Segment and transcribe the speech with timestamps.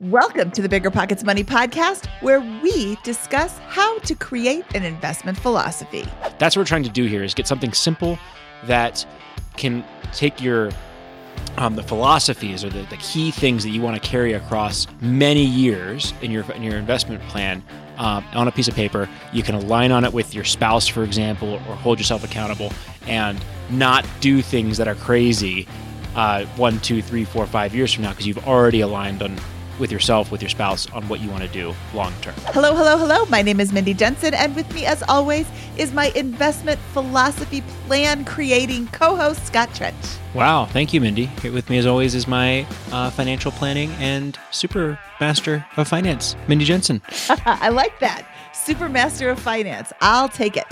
[0.00, 5.38] Welcome to the Bigger Pockets Money Podcast, where we discuss how to create an investment
[5.38, 6.04] philosophy.
[6.38, 8.18] That's what we're trying to do here is get something simple
[8.64, 9.06] that
[9.56, 9.82] can
[10.12, 10.70] take your
[11.56, 15.42] um, the philosophies or the, the key things that you want to carry across many
[15.42, 17.64] years in your in your investment plan
[17.96, 19.08] um, on a piece of paper.
[19.32, 22.70] You can align on it with your spouse, for example, or hold yourself accountable,
[23.06, 25.66] and not do things that are crazy
[26.16, 29.38] uh, one, two, three, four, five years from now because you've already aligned on
[29.78, 32.34] with yourself, with your spouse, on what you want to do long term.
[32.46, 33.24] Hello, hello, hello.
[33.26, 38.24] My name is Mindy Jensen, and with me, as always, is my investment philosophy plan
[38.24, 39.96] creating co host, Scott Trench.
[40.34, 41.26] Wow, thank you, Mindy.
[41.42, 46.36] Here with me, as always, is my uh, financial planning and super master of finance,
[46.48, 47.02] Mindy Jensen.
[47.46, 48.26] I like that.
[48.52, 49.92] Super master of finance.
[50.00, 50.66] I'll take it.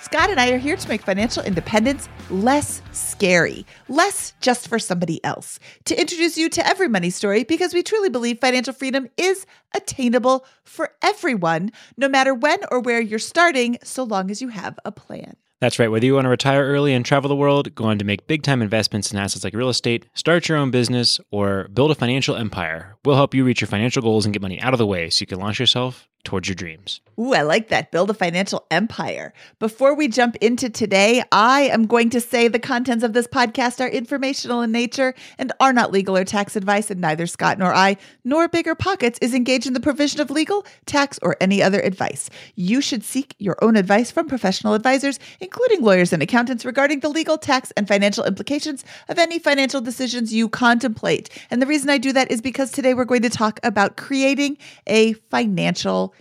[0.00, 5.22] Scott and I are here to make financial independence less scary, less just for somebody
[5.24, 9.44] else, to introduce you to every money story because we truly believe financial freedom is
[9.74, 14.78] attainable for everyone, no matter when or where you're starting, so long as you have
[14.84, 15.36] a plan.
[15.60, 15.90] That's right.
[15.90, 18.44] Whether you want to retire early and travel the world, go on to make big
[18.44, 22.36] time investments in assets like real estate, start your own business, or build a financial
[22.36, 25.10] empire, we'll help you reach your financial goals and get money out of the way
[25.10, 27.00] so you can launch yourself towards your dreams.
[27.18, 27.90] Ooh, I like that.
[27.90, 29.32] Build a financial empire.
[29.58, 33.80] Before we jump into today, I am going to say the contents of this podcast
[33.80, 37.74] are informational in nature and are not legal or tax advice, and neither Scott nor
[37.74, 41.80] I, nor Bigger Pockets, is engaged in the provision of legal, tax, or any other
[41.80, 42.28] advice.
[42.56, 47.08] You should seek your own advice from professional advisors, including lawyers and accountants, regarding the
[47.08, 51.30] legal, tax, and financial implications of any financial decisions you contemplate.
[51.50, 54.58] And the reason I do that is because today we're going to talk about creating
[54.86, 56.14] a financial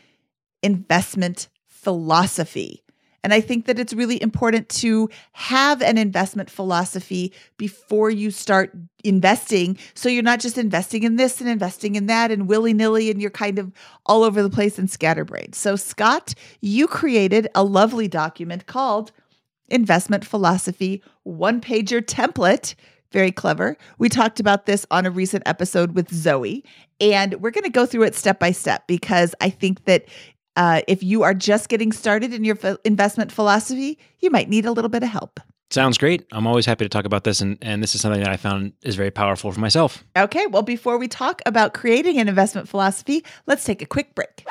[0.63, 2.85] investment philosophy.
[3.27, 8.71] And I think that it's really important to have an investment philosophy before you start
[9.03, 9.77] investing.
[9.95, 13.21] So you're not just investing in this and investing in that and willy nilly, and
[13.21, 13.73] you're kind of
[14.05, 15.55] all over the place and scatterbrained.
[15.55, 19.11] So, Scott, you created a lovely document called
[19.67, 22.75] Investment Philosophy One Pager Template.
[23.11, 23.75] Very clever.
[23.97, 26.63] We talked about this on a recent episode with Zoe,
[27.01, 30.05] and we're going to go through it step by step because I think that
[30.57, 34.65] uh, if you are just getting started in your f- investment philosophy, you might need
[34.65, 35.39] a little bit of help.
[35.69, 36.25] Sounds great.
[36.31, 38.73] I'm always happy to talk about this, and, and this is something that I found
[38.81, 40.03] is very powerful for myself.
[40.17, 44.45] Okay, well, before we talk about creating an investment philosophy, let's take a quick break.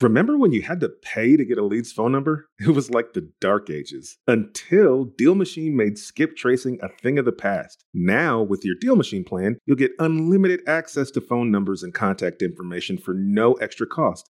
[0.00, 2.48] Remember when you had to pay to get a lead's phone number?
[2.60, 7.24] It was like the dark ages until Deal Machine made skip tracing a thing of
[7.24, 7.84] the past.
[7.94, 12.42] Now, with your Deal Machine plan, you'll get unlimited access to phone numbers and contact
[12.42, 14.30] information for no extra cost.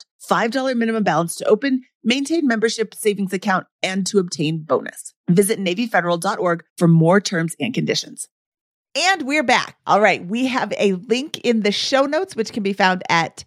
[0.29, 5.13] $5 minimum balance to open, maintain membership savings account, and to obtain bonus.
[5.29, 8.27] Visit NavyFederal.org for more terms and conditions.
[8.95, 9.77] And we're back.
[9.87, 10.25] All right.
[10.25, 13.45] We have a link in the show notes, which can be found at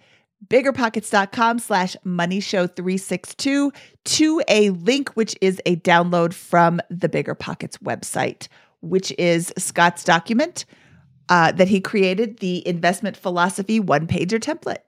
[0.49, 3.73] biggerpockets.com slash money show 362
[4.05, 8.49] to a link which is a download from the bigger pockets website
[8.81, 10.67] which is scott's document
[11.31, 14.83] uh, that he created the investment philosophy one pager template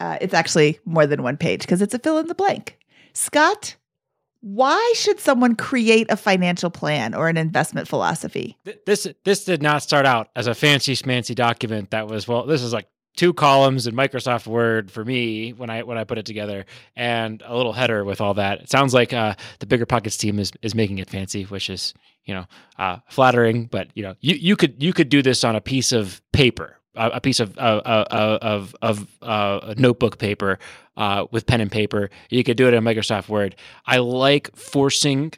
[0.00, 2.78] uh, it's actually more than one page because it's a fill in the blank
[3.12, 3.76] scott
[4.42, 8.56] why should someone create a financial plan or an investment philosophy?
[8.86, 12.46] This this did not start out as a fancy schmancy document that was well.
[12.46, 16.16] This is like two columns in Microsoft Word for me when I when I put
[16.16, 16.64] it together,
[16.96, 18.62] and a little header with all that.
[18.62, 21.92] It sounds like uh, the Bigger Pockets team is is making it fancy, which is
[22.24, 22.46] you know
[22.78, 23.66] uh, flattering.
[23.66, 26.78] But you know you you could you could do this on a piece of paper,
[26.94, 30.58] a, piece of uh, of of uh, notebook paper
[30.96, 32.10] uh, with pen and paper.
[32.28, 33.56] You could do it in Microsoft Word.
[33.86, 35.32] I like forcing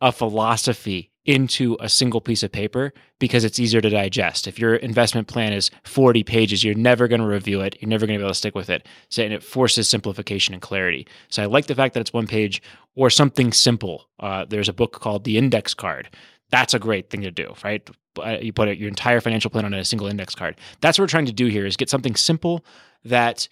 [0.00, 4.48] a philosophy into a single piece of paper because it's easier to digest.
[4.48, 7.76] If your investment plan is 40 pages, you're never going to review it.
[7.80, 8.86] You're never going to be able to stick with it.
[9.08, 11.06] So, and it forces simplification and clarity.
[11.28, 12.60] So I like the fact that it's one page
[12.96, 14.08] or something simple.
[14.18, 16.10] Uh, there's a book called The Index Card.
[16.50, 17.88] That's a great thing to do, right?
[18.18, 20.56] Uh, you put your entire financial plan on a single index card.
[20.80, 22.64] That's what we're trying to do here is get something simple
[23.04, 23.48] that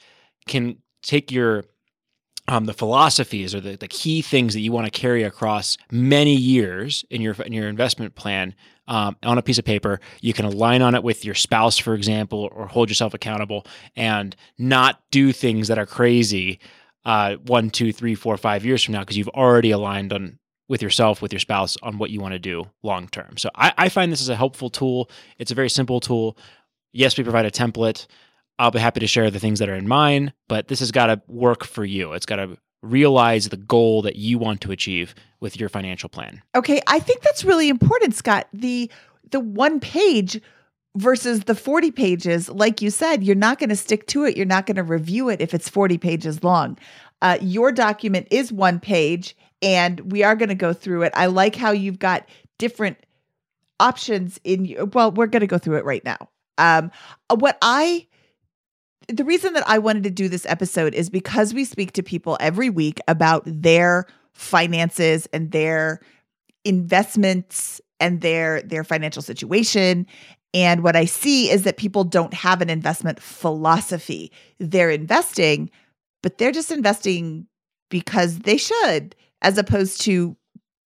[0.46, 1.64] can take your
[2.48, 6.34] um, the philosophies or the, the key things that you want to carry across many
[6.34, 8.54] years in your in your investment plan
[8.88, 10.00] um, on a piece of paper.
[10.20, 14.34] You can align on it with your spouse, for example, or hold yourself accountable and
[14.58, 16.58] not do things that are crazy
[17.04, 20.38] uh, one, two, three, four, five years from now because you've already aligned on
[20.70, 23.36] with yourself, with your spouse on what you want to do long term.
[23.36, 25.10] So I, I find this is a helpful tool.
[25.36, 26.38] It's a very simple tool.
[26.92, 28.06] Yes, we provide a template.
[28.56, 31.06] I'll be happy to share the things that are in mine, but this has got
[31.06, 32.12] to work for you.
[32.12, 36.40] It's got to realize the goal that you want to achieve with your financial plan.
[36.54, 38.46] Okay, I think that's really important, Scott.
[38.52, 38.90] The
[39.32, 40.40] the one page
[40.96, 44.36] versus the 40 pages, like you said, you're not going to stick to it.
[44.36, 46.78] You're not going to review it if it's 40 pages long.
[47.22, 51.12] Uh, your document is one page, and we are going to go through it.
[51.14, 52.28] I like how you've got
[52.58, 52.98] different
[53.78, 54.90] options in.
[54.92, 56.28] Well, we're going to go through it right now.
[56.58, 56.90] Um,
[57.30, 58.06] what I
[59.08, 62.36] the reason that I wanted to do this episode is because we speak to people
[62.38, 66.00] every week about their finances and their
[66.64, 70.06] investments and their their financial situation
[70.52, 74.32] and what I see is that people don't have an investment philosophy.
[74.58, 75.70] They're investing,
[76.22, 77.46] but they're just investing
[77.88, 80.36] because they should as opposed to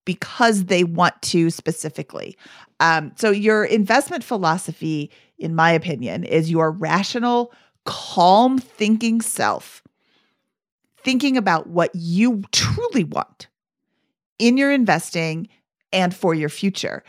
[0.04, 2.36] because they want to specifically.
[2.80, 7.52] Um, so, your investment philosophy, in my opinion, is your rational
[7.84, 9.82] calm thinking self,
[10.98, 13.48] thinking about what you truly want
[14.38, 15.48] in your investing
[15.92, 17.04] and for your future.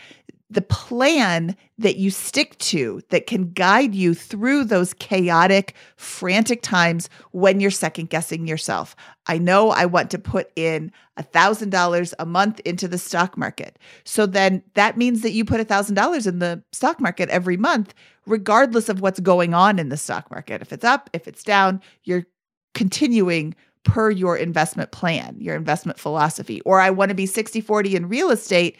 [0.49, 7.09] The plan that you stick to that can guide you through those chaotic, frantic times
[7.31, 8.95] when you're second guessing yourself.
[9.25, 13.79] I know I want to put in $1,000 a month into the stock market.
[14.03, 17.93] So then that means that you put $1,000 in the stock market every month
[18.27, 20.61] regardless of what's going on in the stock market.
[20.61, 22.25] If it's up, if it's down, you're
[22.73, 26.59] continuing per your investment plan, your investment philosophy.
[26.61, 28.77] Or I want to be 60 40 in real estate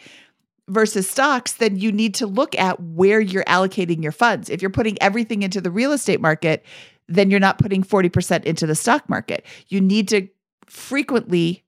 [0.68, 4.50] versus stocks, then you need to look at where you're allocating your funds.
[4.50, 6.64] If you're putting everything into the real estate market,
[7.08, 9.46] then you're not putting 40% into the stock market.
[9.68, 10.28] You need to
[10.66, 11.64] frequently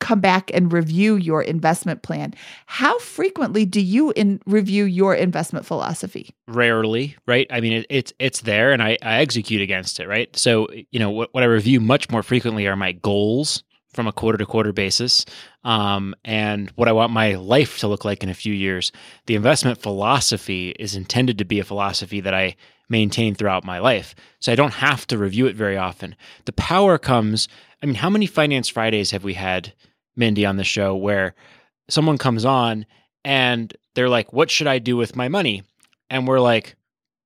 [0.00, 2.34] come back and review your investment plan.
[2.64, 6.34] How frequently do you in review your investment philosophy?
[6.48, 7.46] Rarely, right?
[7.50, 10.34] I mean, it, it's it's there, and I, I execute against it, right?
[10.34, 14.12] So, you know, what, what I review much more frequently are my goals from a
[14.12, 15.24] quarter to quarter basis,
[15.64, 18.92] um, and what I want my life to look like in a few years.
[19.26, 22.56] The investment philosophy is intended to be a philosophy that I
[22.88, 26.14] maintain throughout my life, so I don't have to review it very often.
[26.44, 27.48] The power comes.
[27.82, 29.72] I mean, how many Finance Fridays have we had?
[30.20, 31.34] Mindy on the show where
[31.88, 32.86] someone comes on
[33.24, 35.64] and they're like, What should I do with my money?
[36.08, 36.76] And we're like,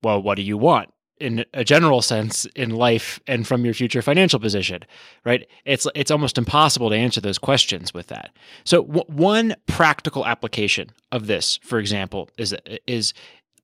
[0.03, 0.94] Well, what do you want?
[1.21, 4.83] In a general sense in life and from your future financial position
[5.25, 5.47] right?
[5.65, 8.31] It's it's almost impossible to answer those questions with that.
[8.65, 12.55] So w- one practical application of this for example is
[12.87, 13.15] is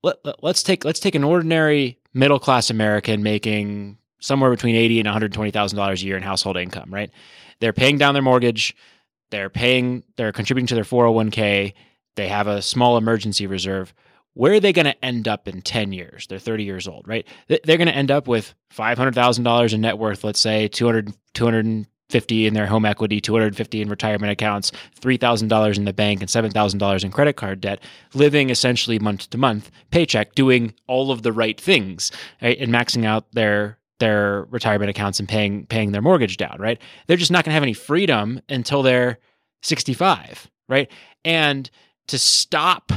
[0.03, 5.07] let, us take let's take an ordinary middle class american making somewhere between 80 and
[5.07, 7.11] 120,000 dollars a year in household income right?
[7.61, 8.77] They're paying down their mortgage
[9.31, 11.75] they're paying they're contributing to their 401k
[12.17, 13.93] they have a small emergency reserve
[14.35, 16.27] where are they going to end up in 10 years?
[16.29, 17.27] They're 30 years old, right?
[17.49, 22.55] They're going to end up with $500,000 in net worth, let's say 200, 250 in
[22.55, 27.37] their home equity, 250 in retirement accounts, $3,000 in the bank, and $7,000 in credit
[27.37, 27.81] card debt,
[28.15, 32.59] living essentially month to month paycheck, doing all of the right things, right?
[32.59, 36.81] And maxing out their their retirement accounts and paying paying their mortgage down, right?
[37.07, 39.19] They're just not going to have any freedom until they're
[39.63, 40.91] 65, right?
[41.23, 41.71] And
[42.09, 42.93] to stop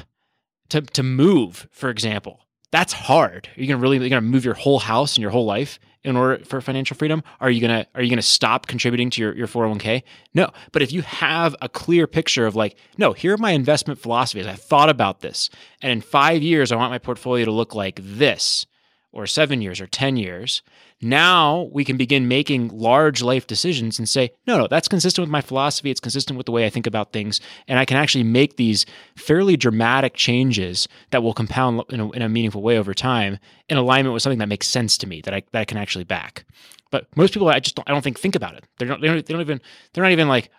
[0.70, 2.40] to to move, for example,
[2.72, 3.48] that's hard.
[3.56, 6.18] Are you gonna really you're gonna move your whole house and your whole life in
[6.18, 7.24] order for financial freedom?
[7.40, 10.04] Are you gonna are you gonna stop contributing to your, your 401k?
[10.34, 10.50] No.
[10.72, 14.48] But if you have a clear picture of like, no, here are my investment philosophies.
[14.48, 15.50] I thought about this.
[15.82, 18.66] And in five years, I want my portfolio to look like this,
[19.12, 20.64] or seven years or 10 years.
[21.04, 25.32] Now we can begin making large life decisions and say, no, no, that's consistent with
[25.32, 25.92] my philosophy.
[25.92, 27.40] It's consistent with the way I think about things.
[27.68, 32.22] And I can actually make these fairly dramatic changes that will compound in a, in
[32.22, 35.34] a meaningful way over time in alignment with something that makes sense to me that
[35.34, 36.46] I, that I can actually back.
[36.92, 38.66] But most people, I just don't, I don't think think about it.
[38.78, 39.62] They're not, they don't, they don't even,
[39.94, 40.50] they're not even like,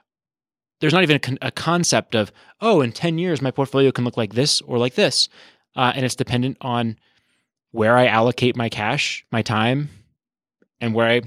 [0.81, 4.17] there's not even a, a, concept of, oh, in 10 years, my portfolio can look
[4.17, 5.29] like this or like this.
[5.77, 6.99] Uh, and it's dependent on
[7.71, 9.89] where I allocate my cash, my time,
[10.85, 11.23] and where I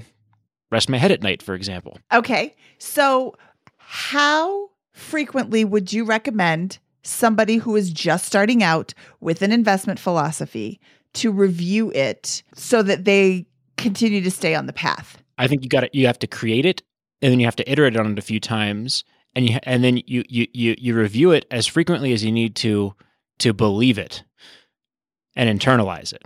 [0.70, 1.98] rest my head at night, for example.
[2.12, 2.54] Okay.
[2.78, 3.34] So,
[3.76, 10.80] how frequently would you recommend somebody who is just starting out with an investment philosophy
[11.14, 13.46] to review it so that they
[13.76, 15.18] continue to stay on the path?
[15.38, 16.82] I think you got to, you have to create it
[17.20, 19.02] and then you have to iterate on it a few times
[19.34, 22.54] and you and then you you you you review it as frequently as you need
[22.56, 22.94] to
[23.38, 24.22] to believe it
[25.36, 26.22] and internalize it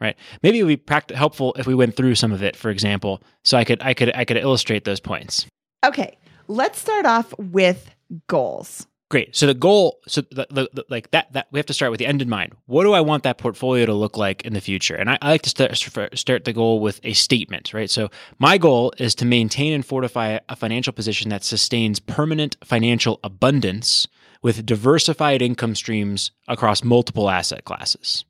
[0.00, 0.16] right?
[0.42, 3.22] Maybe it would be pract- helpful if we went through some of it, for example,
[3.44, 5.46] so I could I could I could illustrate those points.
[5.84, 7.90] Okay, let's start off with
[8.26, 8.86] goals.
[9.10, 9.34] Great.
[9.34, 11.98] So the goal, so the, the, the, like that, that we have to start with
[11.98, 12.52] the end in mind.
[12.66, 14.94] What do I want that portfolio to look like in the future?
[14.94, 17.88] And I, I like to start, start the goal with a statement, right?
[17.88, 23.18] So my goal is to maintain and fortify a financial position that sustains permanent financial
[23.24, 24.06] abundance
[24.42, 28.26] with diversified income streams across multiple asset classes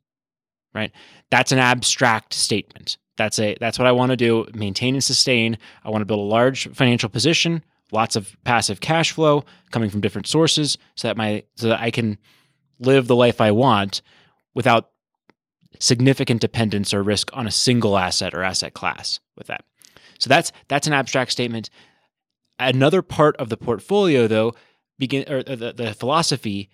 [0.75, 0.93] right?
[1.31, 2.99] That's an abstract statement.
[3.17, 5.59] That's a that's what I want to do, maintain and sustain.
[5.85, 10.01] I want to build a large financial position, lots of passive cash flow coming from
[10.01, 12.19] different sources so that my so that I can
[12.79, 14.03] live the life I want
[14.55, 14.91] without
[15.81, 19.65] significant dependence or risk on a single asset or asset class with that.
[20.19, 21.71] So that's that's an abstract statement.
[22.59, 24.55] Another part of the portfolio though
[24.99, 26.71] begin or the, the philosophy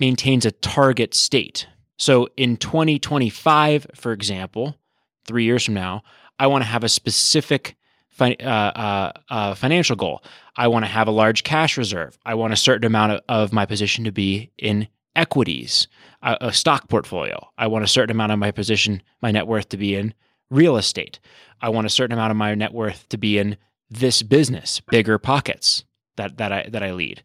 [0.00, 1.66] maintains a target state.
[1.98, 4.76] So in 2025, for example,
[5.24, 6.02] three years from now,
[6.38, 7.76] I want to have a specific
[8.08, 10.22] fi- uh, uh, uh, financial goal.
[10.56, 12.18] I want to have a large cash reserve.
[12.24, 15.88] I want a certain amount of, of my position to be in equities,
[16.22, 17.48] a, a stock portfolio.
[17.58, 20.14] I want a certain amount of my position, my net worth to be in
[20.50, 21.20] real estate.
[21.60, 23.56] I want a certain amount of my net worth to be in
[23.90, 25.84] this business, bigger pockets
[26.16, 27.22] that that I that I lead.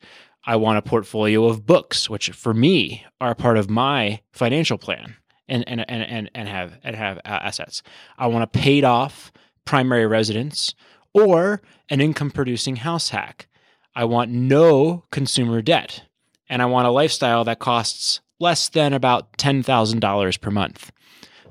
[0.48, 5.18] I want a portfolio of books, which for me are part of my financial plan
[5.50, 7.84] and and and and, and have and have uh, assets.
[8.18, 9.32] I want a paid off
[9.66, 10.74] primary residence
[11.14, 13.50] or an income producing house hack.
[13.94, 16.04] I want no consumer debt
[16.48, 20.92] and I want a lifestyle that costs less than about $10,000 per month.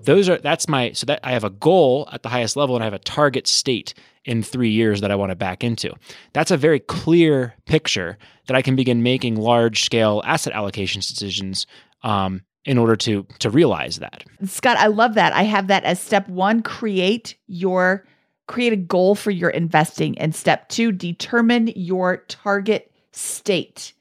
[0.04, 2.82] Those are that's my so that I have a goal at the highest level and
[2.82, 3.92] I have a target state
[4.26, 5.94] in three years that I want to back into.
[6.34, 11.66] That's a very clear picture that I can begin making large scale asset allocations decisions
[12.02, 14.24] um, in order to to realize that.
[14.44, 15.32] Scott, I love that.
[15.32, 18.04] I have that as step one: create your
[18.48, 23.94] create a goal for your investing, and step two: determine your target state.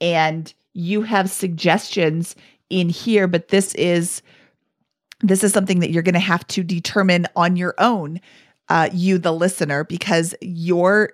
[0.00, 2.36] And you have suggestions
[2.70, 4.22] in here, but this is
[5.20, 8.20] this is something that you're going to have to determine on your own
[8.68, 11.10] uh, you, the listener, because your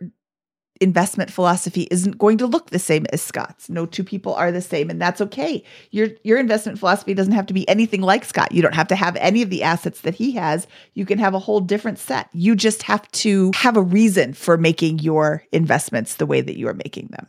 [0.81, 3.71] investment philosophy isn't going to look the same as Scott's.
[3.71, 5.63] No two people are the same, and that's okay.
[5.91, 8.53] Your your investment philosophy doesn't have to be anything like Scott.
[8.53, 10.67] You don't have to have any of the assets that he has.
[10.95, 12.29] You can have a whole different set.
[12.33, 16.69] You just have to have a reason for making your investments the way that you
[16.69, 17.27] are making them.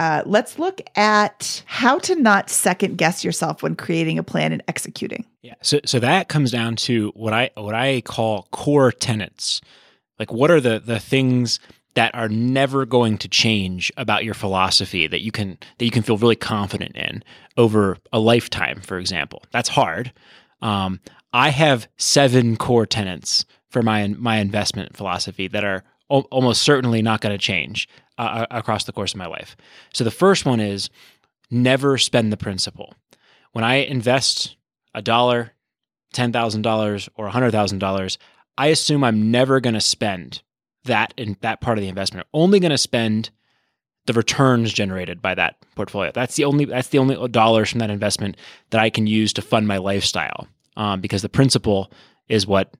[0.00, 4.62] Uh, let's look at how to not second guess yourself when creating a plan and
[4.66, 5.26] executing.
[5.42, 5.56] Yeah.
[5.60, 9.60] So so that comes down to what I what I call core tenets.
[10.18, 11.60] Like what are the the things
[11.94, 16.02] that are never going to change about your philosophy that you can that you can
[16.02, 17.22] feel really confident in
[17.58, 19.42] over a lifetime, for example.
[19.52, 20.14] That's hard.
[20.62, 21.00] Um,
[21.34, 27.02] I have seven core tenets for my my investment philosophy that are o- almost certainly
[27.02, 27.86] not going to change
[28.20, 29.56] uh, across the course of my life.
[29.92, 30.90] So the first one is
[31.50, 32.94] never spend the principal.
[33.52, 34.56] When I invest
[34.94, 35.52] a dollar,
[36.12, 38.18] ten thousand dollars, or hundred thousand dollars,
[38.58, 40.42] I assume I'm never going to spend
[40.84, 42.26] that in that part of the investment.
[42.26, 43.30] I'm Only going to spend
[44.06, 46.10] the returns generated by that portfolio.
[46.12, 48.36] That's the only that's the only dollars from that investment
[48.70, 50.48] that I can use to fund my lifestyle.
[50.76, 51.92] Um, because the principal
[52.28, 52.72] is what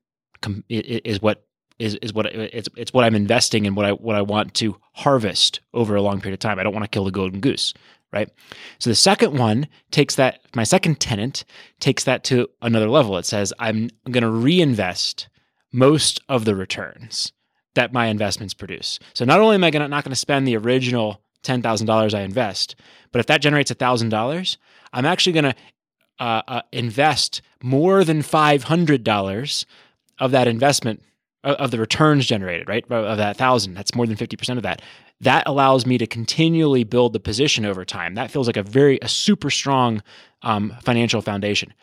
[0.69, 1.45] is what
[1.81, 4.77] is is what it's it's what I'm investing in what I what I want to
[4.93, 6.59] harvest over a long period of time.
[6.59, 7.73] I don't want to kill the golden goose,
[8.13, 8.29] right?
[8.77, 11.43] So the second one takes that my second tenant
[11.79, 13.17] takes that to another level.
[13.17, 15.27] It says I'm going to reinvest
[15.73, 17.33] most of the returns
[17.73, 18.99] that my investments produce.
[19.13, 22.13] So not only am I gonna, not going to spend the original ten thousand dollars
[22.13, 22.75] I invest,
[23.11, 24.59] but if that generates thousand dollars,
[24.93, 25.55] I'm actually going to
[26.19, 29.65] uh, uh, invest more than five hundred dollars
[30.19, 31.01] of that investment
[31.43, 32.83] of the returns generated, right?
[32.91, 34.81] Of that thousand, that's more than fifty percent of that.
[35.21, 38.15] That allows me to continually build the position over time.
[38.15, 40.01] That feels like a very a super strong
[40.41, 41.73] um, financial foundation.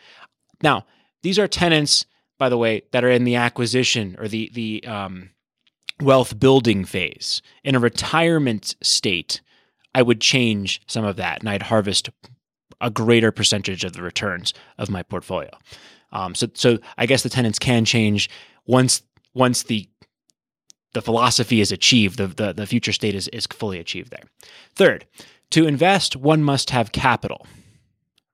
[0.61, 0.85] Now,
[1.23, 2.05] these are tenants,
[2.37, 5.31] by the way, that are in the acquisition or the the um,
[6.01, 7.41] wealth building phase.
[7.63, 9.41] In a retirement state,
[9.93, 12.09] I would change some of that and I'd harvest
[12.81, 15.51] a greater percentage of the returns of my portfolio.
[16.11, 18.29] Um, so, so I guess the tenants can change
[18.65, 19.03] once
[19.39, 19.89] once the
[20.93, 24.23] the philosophy is achieved, the, the, the future state is, is fully achieved there.
[24.73, 25.05] Third,
[25.51, 27.45] to invest, one must have capital,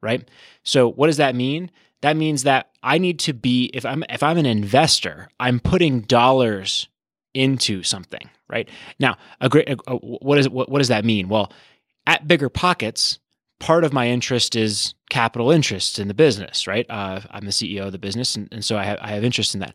[0.02, 0.26] right?
[0.64, 1.70] So what does that mean?
[2.02, 6.02] That means that I need to be if I'm if I'm an investor, I'm putting
[6.02, 6.88] dollars
[7.34, 8.70] into something, right?
[9.00, 11.30] Now, a great a, what is what, what does that mean?
[11.30, 11.52] Well,
[12.06, 13.20] at Bigger Pockets,
[13.60, 16.86] part of my interest is capital interest in the business, right?
[16.90, 19.54] Uh, I'm the CEO of the business, and, and so I have, I have interest
[19.54, 19.74] in that.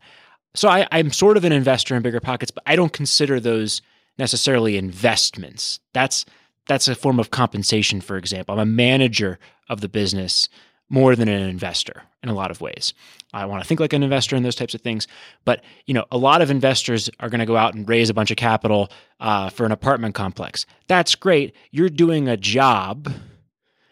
[0.55, 3.83] So I, I'm sort of an investor in Bigger Pockets, but I don't consider those
[4.19, 5.81] necessarily investments.
[5.93, 6.25] That's
[6.69, 8.55] that's a form of compensation, for example.
[8.55, 10.49] I'm a manager of the business
[10.89, 12.93] more than an investor in a lot of ways.
[13.33, 15.07] I want to think like an investor in those types of things.
[15.45, 18.15] But you know, a lot of investors are going to go out and raise a
[18.15, 20.67] bunch of capital uh, for an apartment complex.
[20.89, 21.55] That's great.
[21.71, 23.13] You're doing a job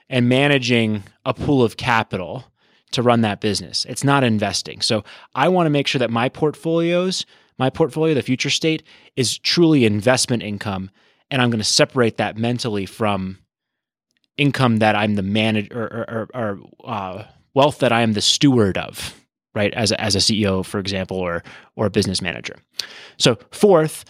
[0.09, 2.45] and managing a pool of capital
[2.93, 3.85] to run that business.
[3.89, 4.81] It's not investing.
[4.81, 7.27] So I want to make sure that my portfolios,
[7.59, 8.83] my portfolio, the future state,
[9.17, 10.91] is truly investment income,
[11.31, 13.39] and I'm going to separate that mentally from
[14.37, 17.25] income that I'm the manager or, or, or uh,
[17.55, 19.15] wealth that I am the steward of,
[19.55, 19.75] right?
[19.75, 21.43] As a, as a CEO, for example, or
[21.77, 22.57] or a business manager.
[23.19, 24.05] So fourth,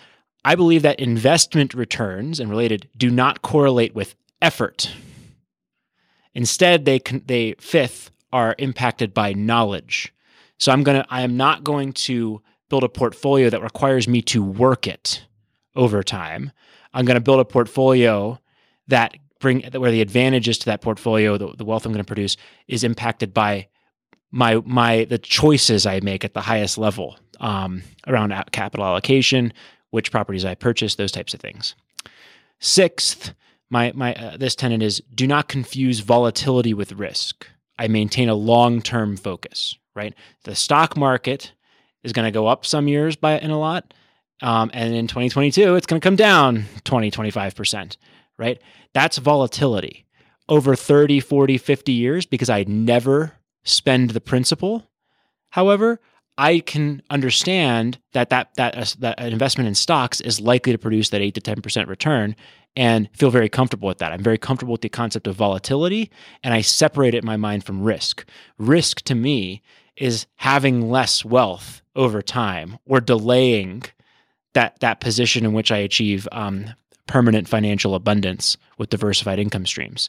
[0.45, 4.91] I believe that investment returns and related do not correlate with effort.
[6.35, 10.13] Instead, they can, they fifth are impacted by knowledge.
[10.59, 14.43] So I'm gonna I am not going to build a portfolio that requires me to
[14.43, 15.25] work it
[15.75, 16.53] over time.
[16.93, 18.39] I'm going to build a portfolio
[18.89, 22.37] that bring where the advantages to that portfolio, the, the wealth I'm going to produce,
[22.67, 23.69] is impacted by
[24.31, 29.53] my my the choices I make at the highest level um, around capital allocation,
[29.91, 31.75] which properties I purchase, those types of things.
[32.59, 33.35] Sixth,
[33.71, 37.47] my my uh, this tenant is do not confuse volatility with risk.
[37.79, 39.77] I maintain a long term focus.
[39.95, 40.15] Right,
[40.45, 41.53] the stock market
[42.05, 43.93] is going to go up some years by in a lot,
[44.43, 47.97] um, and in 2022 it's going to come down 20 25 percent
[48.39, 48.61] right?
[48.95, 50.07] That's volatility
[50.49, 53.33] over 30, 40, 50 years because I never
[53.65, 54.89] spend the principal.
[55.51, 56.01] However,
[56.39, 61.11] I can understand that that that, uh, that investment in stocks is likely to produce
[61.11, 62.37] that 8 to 10% return
[62.77, 64.13] and feel very comfortable with that.
[64.13, 66.11] I'm very comfortable with the concept of volatility
[66.45, 68.25] and I separate it in my mind from risk.
[68.59, 69.63] Risk to me
[69.97, 73.85] is having less wealth over time or delaying
[74.55, 76.75] that that position in which I achieve um,
[77.07, 80.09] permanent financial abundance with diversified income streams,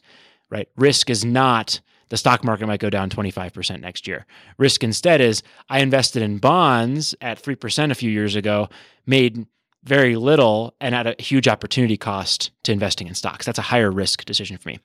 [0.50, 0.70] right?
[0.76, 4.26] Risk is not the stock market might go down 25% next year.
[4.58, 8.70] Risk instead is I invested in bonds at 3% a few years ago,
[9.06, 9.46] made
[9.84, 13.46] very little and at a huge opportunity cost to investing in stocks.
[13.46, 14.80] That's a higher risk decision for me.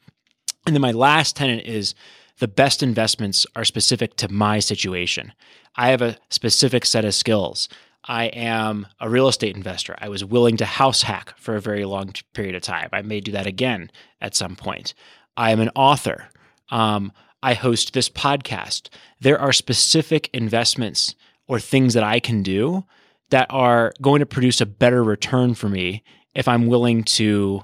[0.66, 1.94] And then my last tenant is
[2.38, 5.32] the best investments are specific to my situation.
[5.76, 7.68] I have a specific set of skills.
[8.06, 9.96] I am a real estate investor.
[9.98, 12.88] I was willing to house hack for a very long period of time.
[12.92, 14.94] I may do that again at some point.
[15.36, 16.28] I am an author.
[16.70, 18.88] Um, I host this podcast.
[19.20, 21.14] There are specific investments
[21.46, 22.84] or things that I can do
[23.30, 26.02] that are going to produce a better return for me
[26.34, 27.62] if I'm willing to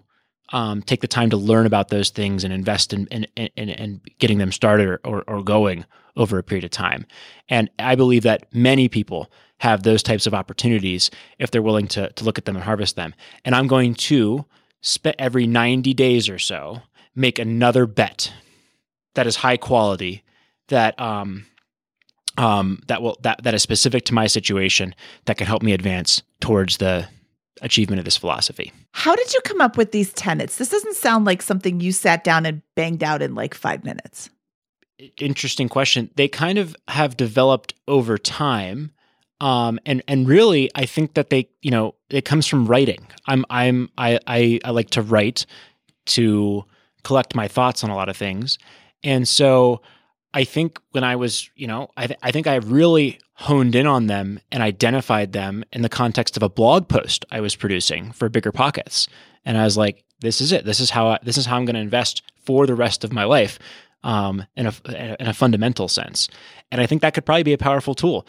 [0.53, 4.01] um, take the time to learn about those things and invest in, in, in, in
[4.18, 5.85] getting them started or, or, or going
[6.16, 7.07] over a period of time.
[7.49, 12.11] And I believe that many people have those types of opportunities if they're willing to,
[12.11, 13.14] to look at them and harvest them.
[13.44, 14.46] And I'm going to
[14.81, 16.83] spend every 90 days or so
[17.14, 18.33] make another bet
[19.14, 20.23] that is high quality
[20.68, 21.46] that um,
[22.40, 24.94] um, that will that that is specific to my situation
[25.26, 27.07] that can help me advance towards the
[27.61, 28.72] achievement of this philosophy.
[28.92, 30.57] How did you come up with these tenets?
[30.57, 34.31] This doesn't sound like something you sat down and banged out in like five minutes.
[35.18, 36.11] Interesting question.
[36.16, 38.92] They kind of have developed over time.
[39.42, 43.07] Um, and and really, I think that they, you know, it comes from writing.
[43.26, 45.44] I'm I'm I, I I like to write
[46.07, 46.64] to
[47.05, 48.59] collect my thoughts on a lot of things,
[49.03, 49.83] and so
[50.33, 53.87] I think when I was, you know, I, th- I think I really honed in
[53.87, 58.12] on them and identified them in the context of a blog post I was producing
[58.12, 59.09] for Bigger Pockets.
[59.45, 60.64] And I was like, this is it.
[60.64, 63.12] This is how I, this is how I'm going to invest for the rest of
[63.12, 63.59] my life
[64.05, 66.29] um, in a in a fundamental sense.
[66.71, 68.27] And I think that could probably be a powerful tool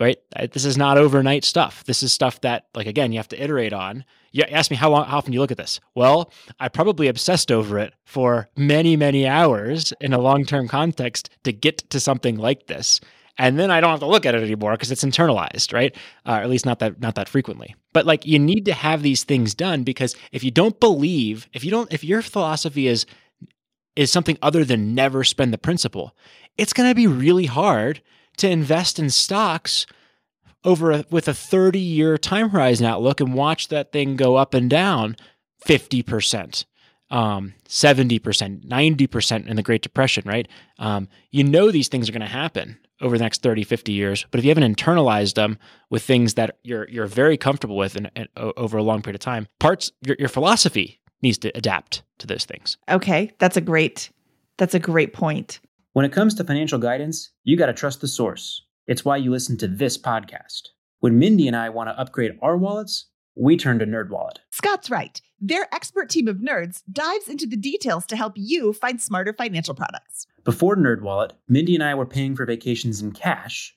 [0.00, 0.18] right?
[0.52, 1.84] This is not overnight stuff.
[1.84, 4.04] This is stuff that, like, again, you have to iterate on.
[4.32, 5.80] You ask me how long, how often you look at this.
[5.94, 11.30] Well, I probably obsessed over it for many, many hours in a long term context
[11.44, 13.00] to get to something like this.
[13.40, 15.94] And then I don't have to look at it anymore because it's internalized, right?
[16.26, 17.74] Uh, or at least not that not that frequently.
[17.92, 21.64] But like, you need to have these things done because if you don't believe, if
[21.64, 23.06] you don't, if your philosophy is
[23.94, 26.16] is something other than never spend the principal,
[26.56, 28.00] it's going to be really hard
[28.38, 29.86] to invest in stocks
[30.64, 34.54] over a, with a 30 year time horizon outlook and watch that thing go up
[34.54, 35.16] and down
[35.66, 36.64] 50%,
[37.10, 40.48] um, 70%, 90% in the Great Depression, right?
[40.78, 44.26] Um, you know these things are going to happen over the next 30, 50 years.
[44.30, 45.58] But if you haven't internalized them
[45.90, 49.48] with things that you're, you're very comfortable with and, over a long period of time,
[49.60, 52.76] parts, your, your philosophy needs to adapt to those things.
[52.88, 53.32] Okay.
[53.38, 54.10] That's a great,
[54.56, 55.60] that's a great point.
[55.92, 58.62] When it comes to financial guidance, you got to trust the source.
[58.88, 60.70] It's why you listen to this podcast.
[61.00, 64.38] When Mindy and I want to upgrade our wallets, we turn to NerdWallet.
[64.50, 65.20] Scott's right.
[65.38, 69.74] Their expert team of nerds dives into the details to help you find smarter financial
[69.74, 70.26] products.
[70.42, 73.76] Before NerdWallet, Mindy and I were paying for vacations in cash,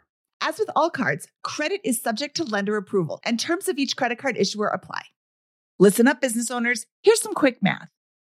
[0.43, 4.17] As with all cards, credit is subject to lender approval, and terms of each credit
[4.17, 5.03] card issuer apply.
[5.77, 6.87] Listen up, business owners.
[7.03, 7.89] Here's some quick math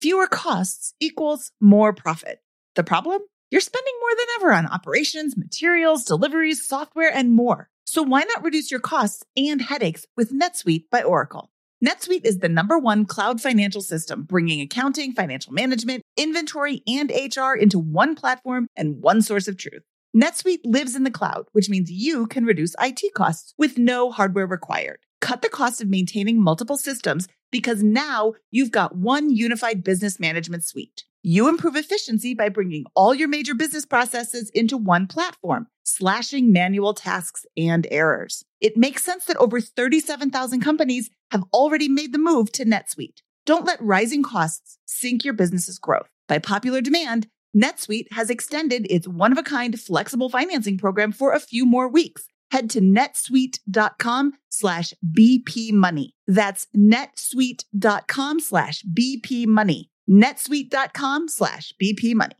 [0.01, 2.41] fewer costs equals more profit.
[2.75, 3.21] The problem?
[3.51, 7.69] You're spending more than ever on operations, materials, deliveries, software, and more.
[7.85, 11.51] So why not reduce your costs and headaches with NetSuite by Oracle?
[11.85, 17.53] NetSuite is the number one cloud financial system, bringing accounting, financial management, inventory, and HR
[17.53, 19.83] into one platform and one source of truth.
[20.15, 24.45] NetSuite lives in the cloud, which means you can reduce IT costs with no hardware
[24.45, 24.99] required.
[25.21, 30.65] Cut the cost of maintaining multiple systems because now you've got one unified business management
[30.65, 31.03] suite.
[31.23, 36.93] You improve efficiency by bringing all your major business processes into one platform, slashing manual
[36.93, 38.43] tasks and errors.
[38.61, 43.21] It makes sense that over 37,000 companies have already made the move to NetSuite.
[43.45, 46.09] Don't let rising costs sink your business's growth.
[46.27, 51.33] By popular demand, NetSuite has extended its one of a kind flexible financing program for
[51.33, 52.25] a few more weeks.
[52.51, 56.15] Head to netsuite.com slash BP money.
[56.27, 59.89] That's netsuite.com slash BP money.
[60.09, 62.35] netsuite.com slash BP money.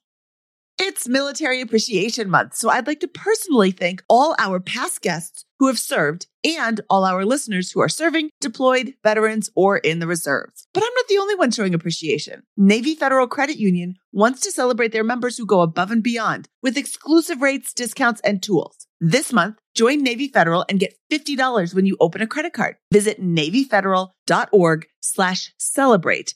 [0.80, 5.68] It's Military Appreciation Month, so I'd like to personally thank all our past guests who
[5.68, 10.68] have served and all our listeners who are serving, deployed, veterans, or in the reserves.
[10.74, 12.44] But I'm not the only one showing appreciation.
[12.58, 16.78] Navy Federal Credit Union wants to celebrate their members who go above and beyond with
[16.78, 18.88] exclusive rates, discounts, and tools.
[19.00, 22.76] This month, join Navy Federal and get $50 when you open a credit card.
[22.92, 26.36] Visit NavyFederal.org slash celebrate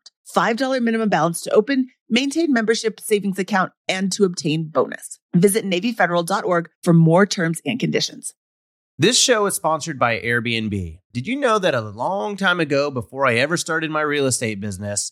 [0.35, 5.19] $5 minimum balance to open, maintain membership savings account, and to obtain bonus.
[5.35, 8.33] Visit NavyFederal.org for more terms and conditions.
[8.97, 10.99] This show is sponsored by Airbnb.
[11.11, 14.59] Did you know that a long time ago, before I ever started my real estate
[14.59, 15.11] business,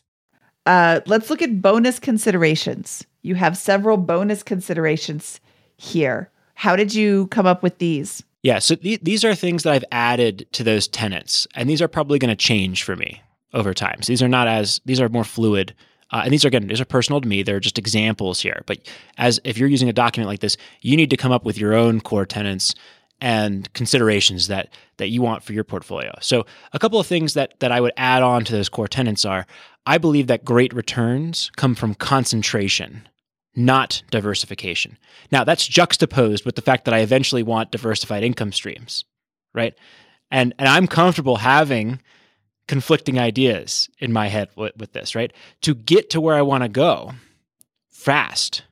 [0.65, 3.05] Uh, let's look at bonus considerations.
[3.21, 5.39] You have several bonus considerations
[5.77, 6.29] here.
[6.55, 8.23] How did you come up with these?
[8.43, 11.87] Yeah, so th- these are things that I've added to those tenants, and these are
[11.87, 13.21] probably going to change for me
[13.53, 14.01] over time.
[14.01, 15.73] So these are not as these are more fluid
[16.11, 17.41] uh, and these are again, these are personal to me.
[17.41, 18.63] They're just examples here.
[18.65, 18.79] But
[19.17, 21.73] as if you're using a document like this, you need to come up with your
[21.73, 22.75] own core tenants
[23.21, 26.11] and considerations that that you want for your portfolio.
[26.21, 29.23] So a couple of things that that I would add on to those core tenants
[29.23, 29.45] are
[29.85, 33.07] I believe that great returns come from concentration,
[33.55, 34.97] not diversification.
[35.31, 39.05] Now that's juxtaposed with the fact that I eventually want diversified income streams,
[39.53, 39.75] right?
[40.31, 42.01] And and I'm comfortable having
[42.67, 45.33] conflicting ideas in my head with, with this, right?
[45.61, 47.11] To get to where I want to go
[47.89, 48.63] fast,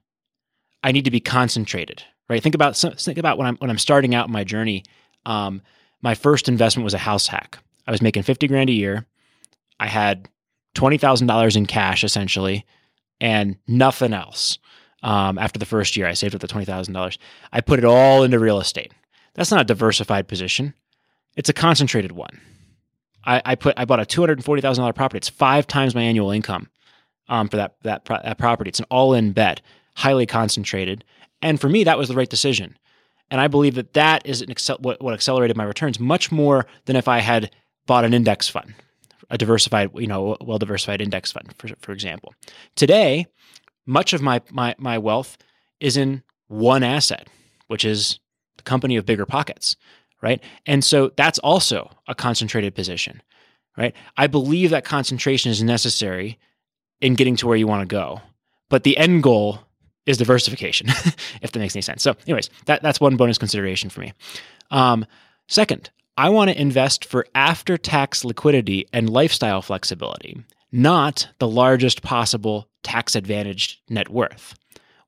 [0.84, 2.42] I need to be concentrated, right?
[2.42, 4.84] Think about think about when I'm when I'm starting out my journey.
[5.26, 5.62] Um,
[6.02, 7.60] my first investment was a house hack.
[7.88, 9.06] I was making fifty grand a year.
[9.80, 10.30] I had
[10.74, 12.66] twenty thousand dollars in cash essentially,
[13.20, 14.60] and nothing else.
[15.02, 17.18] Um, after the first year, I saved up the twenty thousand dollars.
[17.52, 18.94] I put it all into real estate.
[19.34, 20.74] That's not a diversified position.
[21.36, 22.40] It's a concentrated one.
[23.26, 25.18] I, I put I bought a two hundred and forty thousand dollar property.
[25.18, 26.70] It's five times my annual income
[27.28, 28.70] um, for that that that property.
[28.70, 29.62] It's an all in bet,
[29.96, 31.04] highly concentrated,
[31.42, 32.78] and for me that was the right decision.
[33.32, 34.44] And I believe that that is
[34.80, 37.52] what, what accelerated my returns much more than if I had
[37.86, 38.74] bought an index fund,
[39.30, 42.34] a diversified, you know, well diversified index fund, for for example.
[42.76, 43.28] Today,
[43.86, 45.38] much of my my my wealth
[45.80, 47.28] is in one asset,
[47.68, 48.20] which is
[48.58, 49.76] the company of bigger pockets
[50.22, 50.44] right?
[50.66, 53.22] And so that's also a concentrated position,
[53.78, 53.96] right?
[54.18, 56.38] I believe that concentration is necessary
[57.02, 58.22] in getting to where you want to go,
[58.70, 59.60] but the end goal
[60.10, 60.88] is diversification,
[61.42, 62.02] if that makes any sense.
[62.02, 64.14] So, anyways, that, that's one bonus consideration for me.
[64.72, 65.06] Um,
[65.48, 72.02] second, I want to invest for after tax liquidity and lifestyle flexibility, not the largest
[72.02, 74.56] possible tax advantaged net worth.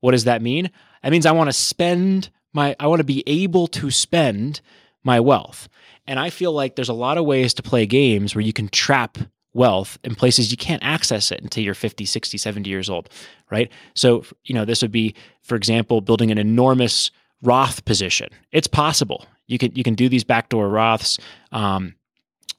[0.00, 0.70] What does that mean?
[1.02, 4.60] That means I want to spend my, I want to be able to spend
[5.02, 5.68] my wealth.
[6.06, 8.68] And I feel like there's a lot of ways to play games where you can
[8.68, 9.18] trap
[9.54, 13.08] wealth in places you can't access it until you're 50, 60, 70 years old,
[13.50, 13.70] right?
[13.94, 17.10] So, you know, this would be, for example, building an enormous
[17.42, 18.28] Roth position.
[18.52, 19.26] It's possible.
[19.48, 21.18] You can you can do these backdoor Roths.
[21.50, 21.96] Um,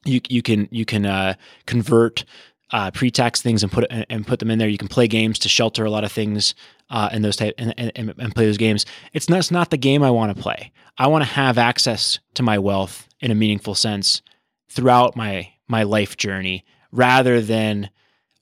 [0.04, 1.34] you you can you can uh,
[1.66, 2.24] convert
[2.70, 4.68] uh, pre-tax things and put and put them in there.
[4.68, 6.54] You can play games to shelter a lot of things
[6.90, 8.84] uh, and those type and, and, and, play those games.
[9.12, 10.72] It's not, it's not the game I want to play.
[10.98, 14.22] I want to have access to my wealth in a meaningful sense
[14.68, 17.90] throughout my my life journey, rather than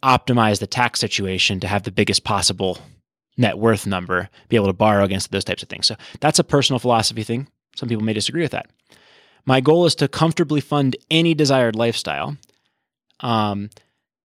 [0.03, 2.79] optimize the tax situation to have the biggest possible
[3.39, 5.87] net worth number, be able to borrow against those types of things.
[5.87, 7.49] So that's a personal philosophy thing.
[7.77, 8.67] Some people may disagree with that.
[9.47, 12.37] My goal is to comfortably fund any desired lifestyle.
[13.21, 13.71] Um,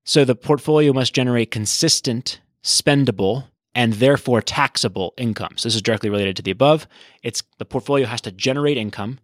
[0.03, 5.53] so the portfolio must generate consistent, spendable, and therefore taxable income.
[5.55, 6.85] So this is directly related to the above.
[7.23, 9.19] It's the portfolio has to generate income.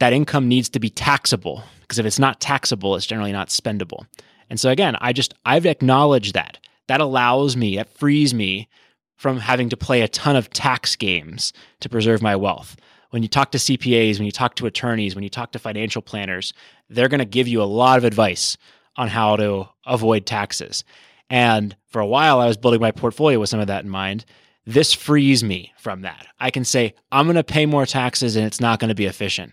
[0.00, 4.06] That income needs to be taxable because if it's not taxable, it's generally not spendable.
[4.50, 8.68] And so again, I just I've acknowledged that that allows me, that frees me
[9.16, 12.76] from having to play a ton of tax games to preserve my wealth.
[13.10, 16.02] When you talk to CPAs, when you talk to attorneys, when you talk to financial
[16.02, 16.52] planners,
[16.90, 18.56] they're going to give you a lot of advice
[18.96, 20.84] on how to avoid taxes.
[21.30, 24.24] And for a while, I was building my portfolio with some of that in mind.
[24.66, 26.26] This frees me from that.
[26.40, 29.06] I can say, I'm going to pay more taxes and it's not going to be
[29.06, 29.52] efficient.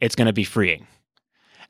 [0.00, 0.86] It's going to be freeing.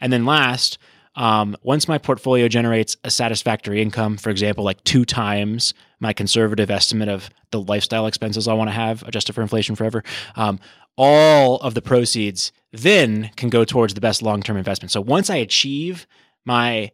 [0.00, 0.78] And then last,
[1.14, 6.70] um, once my portfolio generates a satisfactory income, for example, like two times my conservative
[6.70, 10.02] estimate of the lifestyle expenses I want to have adjusted for inflation forever,
[10.36, 10.58] um,
[10.96, 14.90] all of the proceeds then can go towards the best long term investment.
[14.90, 16.06] So once I achieve
[16.44, 16.90] my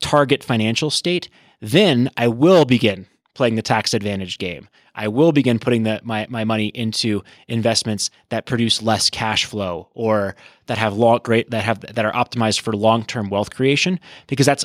[0.00, 1.28] target financial state,
[1.60, 4.68] then I will begin playing the tax advantage game.
[4.94, 9.88] I will begin putting the, my, my money into investments that produce less cash flow
[9.94, 14.00] or that have long, great that have that are optimized for long term wealth creation
[14.26, 14.64] because that's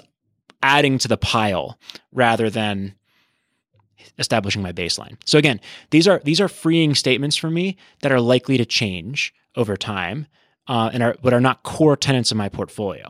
[0.61, 1.77] adding to the pile
[2.11, 2.95] rather than
[4.17, 5.17] establishing my baseline.
[5.25, 5.59] So again,
[5.91, 10.27] these are these are freeing statements for me that are likely to change over time
[10.67, 13.09] uh, and are but are not core tenets of my portfolio.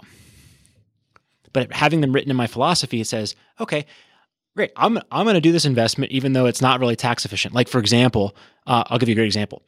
[1.53, 3.85] But having them written in my philosophy, it says, okay,
[4.55, 4.71] great.
[4.75, 7.53] I'm I'm going to do this investment even though it's not really tax efficient.
[7.53, 8.35] Like for example,
[8.67, 9.63] uh, I'll give you a great example.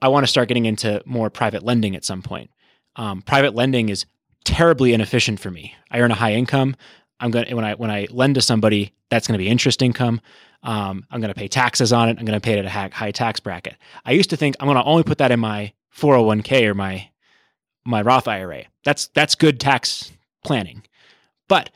[0.00, 2.50] I want to start getting into more private lending at some point.
[2.96, 4.06] Um, private lending is
[4.44, 5.74] terribly inefficient for me.
[5.90, 6.76] I earn a high income.
[7.18, 10.20] I'm going when I when I lend to somebody, that's going to be interest income.
[10.62, 12.18] Um, I'm going to pay taxes on it.
[12.18, 13.76] I'm going to pay it at a high tax bracket.
[14.04, 17.08] I used to think I'm going to only put that in my 401k or my
[17.84, 18.64] my Roth IRA.
[18.84, 20.12] That's that's good tax
[20.44, 20.82] planning.
[21.48, 21.70] But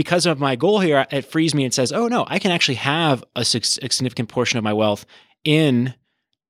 [0.00, 2.76] because of my goal here, it frees me and says, oh no, I can actually
[2.76, 5.04] have a, significant portion of my wealth
[5.44, 5.92] in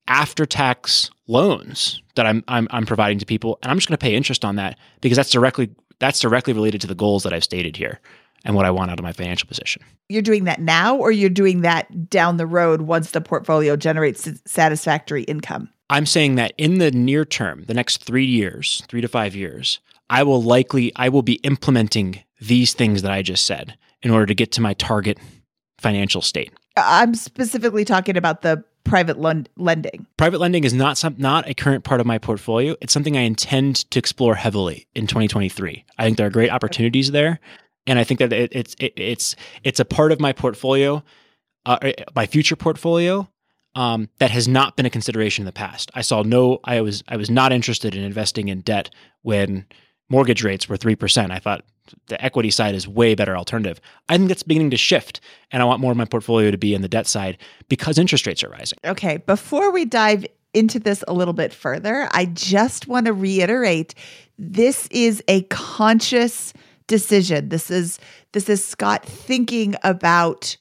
[0.06, 4.00] after tax loans that I'm, I'm, I'm providing to people, and I'm just going to
[4.00, 7.42] pay interest on that because that's directly that's directly related to the goals that I've
[7.42, 7.98] stated here
[8.44, 9.82] and what I want out of my financial position.
[10.08, 14.28] You're doing that now, or you're doing that down the road once the portfolio generates
[14.46, 15.68] satisfactory income.
[15.90, 19.80] I'm saying that in the near term, the next three years, three to five years,
[20.08, 24.26] I will likely I will be implementing these things that I just said in order
[24.26, 25.18] to get to my target
[25.78, 26.52] financial state.
[26.76, 30.06] I'm specifically talking about the private lending.
[30.16, 32.76] Private lending is not some, not a current part of my portfolio.
[32.80, 35.84] It's something I intend to explore heavily in 2023.
[35.98, 37.40] I think there are great opportunities there,
[37.86, 41.02] and I think that it, it's it, it's it's a part of my portfolio,
[41.66, 43.28] uh, my future portfolio
[43.74, 45.90] um, that has not been a consideration in the past.
[45.94, 46.60] I saw no.
[46.64, 48.90] I was I was not interested in investing in debt
[49.22, 49.66] when
[50.08, 51.30] mortgage rates were 3%.
[51.30, 51.64] I thought
[52.06, 53.80] the equity side is way better alternative.
[54.08, 56.74] I think that's beginning to shift and I want more of my portfolio to be
[56.74, 57.38] in the debt side
[57.68, 58.78] because interest rates are rising.
[58.84, 63.94] Okay, before we dive into this a little bit further, I just want to reiterate
[64.38, 66.52] this is a conscious
[66.86, 67.50] decision.
[67.50, 67.98] This is
[68.32, 70.56] this is Scott thinking about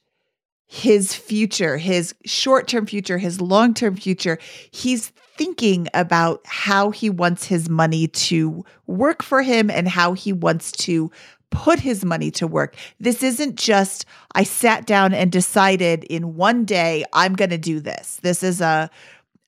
[0.72, 4.38] his future, his short-term future, his long-term future.
[4.70, 10.32] He's thinking about how he wants his money to work for him and how he
[10.32, 11.10] wants to
[11.50, 12.76] put his money to work.
[13.00, 14.06] This isn't just,
[14.36, 18.20] I sat down and decided in one day, I'm going to do this.
[18.22, 18.92] This is a,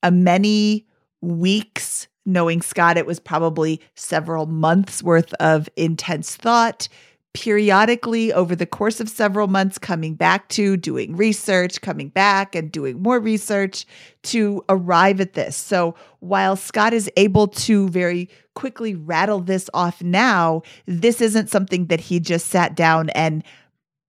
[0.01, 0.87] a many
[1.21, 6.87] weeks, knowing Scott, it was probably several months worth of intense thought
[7.33, 12.71] periodically over the course of several months coming back to doing research, coming back and
[12.71, 13.85] doing more research
[14.23, 15.55] to arrive at this.
[15.55, 21.87] So while Scott is able to very quickly rattle this off now, this isn't something
[21.87, 23.43] that he just sat down and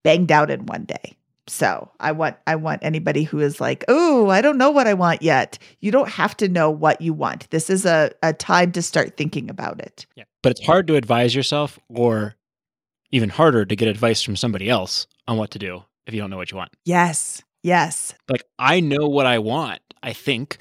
[0.02, 1.16] banged out in one day.
[1.48, 4.94] So I want I want anybody who is like, oh, I don't know what I
[4.94, 5.58] want yet.
[5.80, 7.50] You don't have to know what you want.
[7.50, 10.06] This is a, a time to start thinking about it.
[10.14, 10.24] Yeah.
[10.42, 12.36] But it's hard to advise yourself or
[13.12, 16.30] even harder to get advice from somebody else on what to do if you don't
[16.30, 16.72] know what you want.
[16.84, 17.42] Yes.
[17.62, 18.14] Yes.
[18.28, 19.80] Like I know what I want.
[20.02, 20.58] I think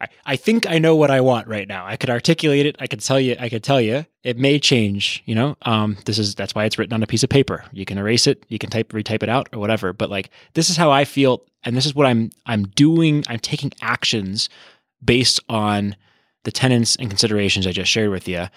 [0.00, 1.86] I, I think I know what I want right now.
[1.86, 2.76] I could articulate it.
[2.78, 3.36] I could tell you.
[3.40, 4.04] I could tell you.
[4.22, 5.22] It may change.
[5.24, 5.56] You know.
[5.62, 5.96] Um.
[6.04, 7.64] This is that's why it's written on a piece of paper.
[7.72, 8.44] You can erase it.
[8.48, 9.92] You can type retype it out or whatever.
[9.92, 13.24] But like this is how I feel, and this is what I'm I'm doing.
[13.28, 14.48] I'm taking actions
[15.02, 15.96] based on
[16.44, 18.48] the tenets and considerations I just shared with you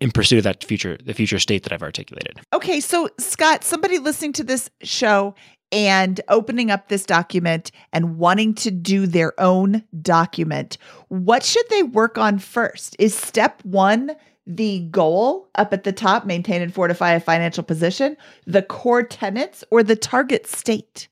[0.00, 2.40] in pursuit of that future the future state that I've articulated.
[2.52, 5.34] Okay, so Scott, somebody listening to this show
[5.72, 10.78] and opening up this document and wanting to do their own document,
[11.08, 12.94] what should they work on first?
[12.98, 14.12] Is step 1
[14.46, 19.64] the goal up at the top, maintain and fortify a financial position, the core tenets
[19.70, 21.08] or the target state?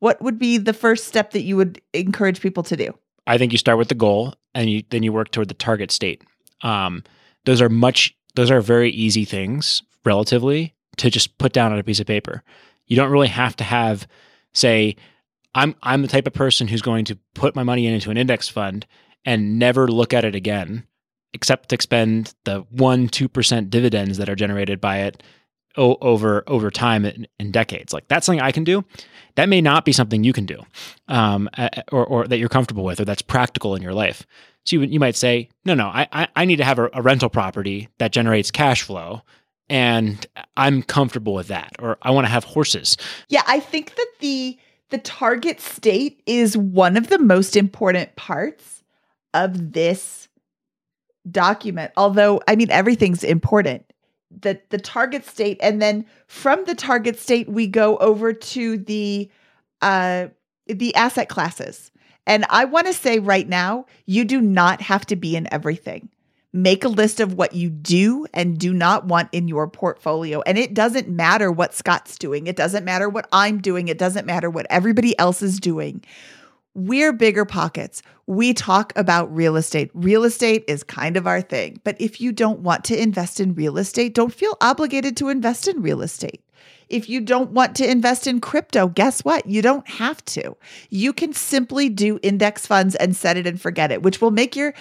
[0.00, 2.94] What would be the first step that you would encourage people to do?
[3.26, 5.90] I think you start with the goal and you then you work toward the target
[5.90, 6.22] state.
[6.62, 7.02] Um,
[7.44, 11.84] those are much those are very easy things relatively to just put down on a
[11.84, 12.42] piece of paper.
[12.86, 14.06] You don't really have to have
[14.52, 14.96] say,
[15.54, 18.48] I'm I'm the type of person who's going to put my money into an index
[18.48, 18.86] fund
[19.24, 20.86] and never look at it again,
[21.32, 25.22] except to expend the one two percent dividends that are generated by it
[25.76, 27.92] o- over over time and, in, decades.
[27.92, 28.84] Like that's something I can do.
[29.36, 30.62] That may not be something you can do,
[31.08, 31.48] um,
[31.90, 34.26] or, or that you're comfortable with, or that's practical in your life.
[34.64, 37.28] So you, you might say, no, no, I, I need to have a, a rental
[37.28, 39.22] property that generates cash flow
[39.68, 42.96] and I'm comfortable with that, or I want to have horses.
[43.28, 44.58] Yeah, I think that the
[44.90, 48.84] the target state is one of the most important parts
[49.32, 50.28] of this
[51.30, 51.92] document.
[51.96, 53.84] Although, I mean, everything's important.
[54.40, 59.30] The the target state, and then from the target state, we go over to the
[59.82, 60.28] uh
[60.66, 61.90] the asset classes.
[62.26, 66.08] And I want to say right now, you do not have to be in everything.
[66.52, 70.40] Make a list of what you do and do not want in your portfolio.
[70.42, 72.46] And it doesn't matter what Scott's doing.
[72.46, 73.88] It doesn't matter what I'm doing.
[73.88, 76.02] It doesn't matter what everybody else is doing.
[76.74, 78.02] We're bigger pockets.
[78.26, 79.90] We talk about real estate.
[79.94, 81.80] Real estate is kind of our thing.
[81.84, 85.68] But if you don't want to invest in real estate, don't feel obligated to invest
[85.68, 86.42] in real estate.
[86.88, 89.46] If you don't want to invest in crypto, guess what?
[89.46, 90.56] You don't have to.
[90.90, 94.54] You can simply do index funds and set it and forget it, which will make
[94.56, 94.74] your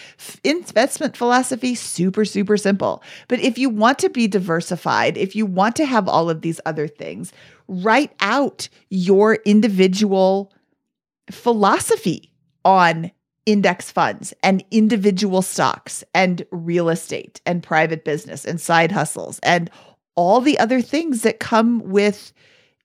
[0.44, 3.04] investment philosophy super, super simple.
[3.28, 6.60] But if you want to be diversified, if you want to have all of these
[6.66, 7.32] other things,
[7.68, 10.52] write out your individual
[11.32, 12.32] philosophy
[12.66, 13.12] on
[13.46, 19.70] index funds and individual stocks and real estate and private business and side hustles and
[20.16, 22.32] all the other things that come with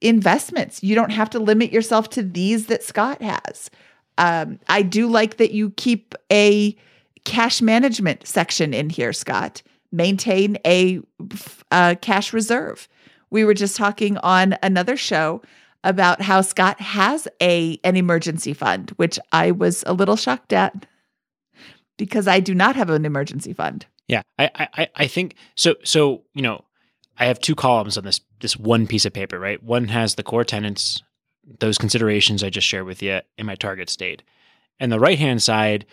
[0.01, 0.83] investments.
[0.83, 3.71] You don't have to limit yourself to these that Scott has.
[4.17, 6.77] Um, I do like that you keep a
[7.25, 9.63] cash management section in here, Scott.
[9.93, 11.01] Maintain a,
[11.71, 12.89] a cash reserve.
[13.31, 15.43] We were just talking on another show
[15.85, 20.87] about how Scott has a an emergency fund, which I was a little shocked at
[21.97, 23.87] because I do not have an emergency fund.
[24.07, 25.77] Yeah, I I I think so.
[25.85, 26.65] So you know,
[27.19, 29.63] I have two columns on this this one piece of paper, right?
[29.63, 31.03] One has the core tenants,
[31.61, 34.23] those considerations I just shared with you in my target state.
[34.81, 35.87] And the right hand side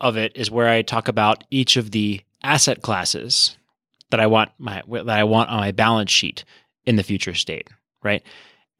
[0.00, 3.56] of it is where I talk about each of the asset classes
[4.10, 6.44] that I want my that I want on my balance sheet
[6.84, 7.68] in the future state,
[8.02, 8.22] right?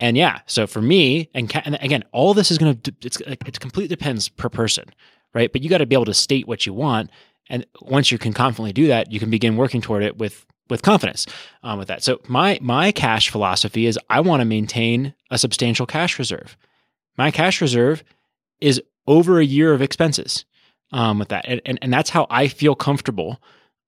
[0.00, 3.60] And yeah, so for me, and, and again, all this is going to it's it
[3.60, 4.86] completely depends per person,
[5.34, 5.52] right?
[5.52, 7.10] But you got to be able to state what you want,
[7.50, 10.82] and once you can confidently do that, you can begin working toward it with with
[10.82, 11.26] confidence
[11.62, 12.02] um, with that.
[12.02, 16.56] So my my cash philosophy is I want to maintain a substantial cash reserve.
[17.18, 18.02] My cash reserve
[18.60, 20.46] is over a year of expenses
[20.92, 23.38] um, with that, and, and and that's how I feel comfortable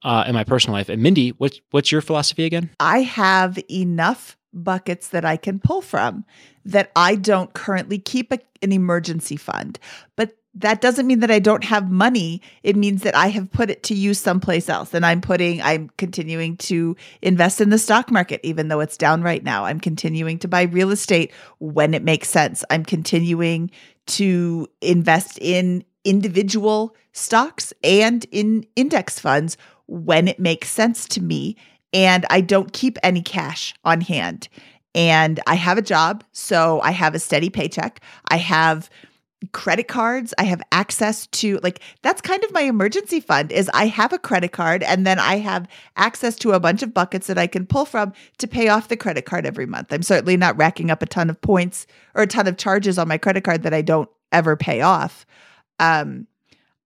[0.03, 0.91] uh, in my personal life.
[0.91, 2.69] And Mindy, what's what's your philosophy again?
[2.79, 6.25] I have enough buckets that I can pull from
[6.65, 9.79] that I don't currently keep a, an emergency fund,
[10.17, 12.43] but that doesn't mean that I don't have money.
[12.63, 14.93] It means that I have put it to use someplace else.
[14.93, 19.23] And I'm putting, I'm continuing to invest in the stock market, even though it's down
[19.23, 19.65] right now.
[19.65, 22.65] I'm continuing to buy real estate when it makes sense.
[22.69, 23.71] I'm continuing
[24.09, 31.57] to invest in individual stocks and in index funds when it makes sense to me.
[31.93, 34.49] And I don't keep any cash on hand.
[34.95, 36.25] And I have a job.
[36.33, 38.01] So I have a steady paycheck.
[38.29, 38.91] I have
[39.51, 43.87] credit cards i have access to like that's kind of my emergency fund is i
[43.87, 45.67] have a credit card and then i have
[45.97, 48.97] access to a bunch of buckets that i can pull from to pay off the
[48.97, 52.27] credit card every month i'm certainly not racking up a ton of points or a
[52.27, 55.27] ton of charges on my credit card that i don't ever pay off
[55.81, 56.27] um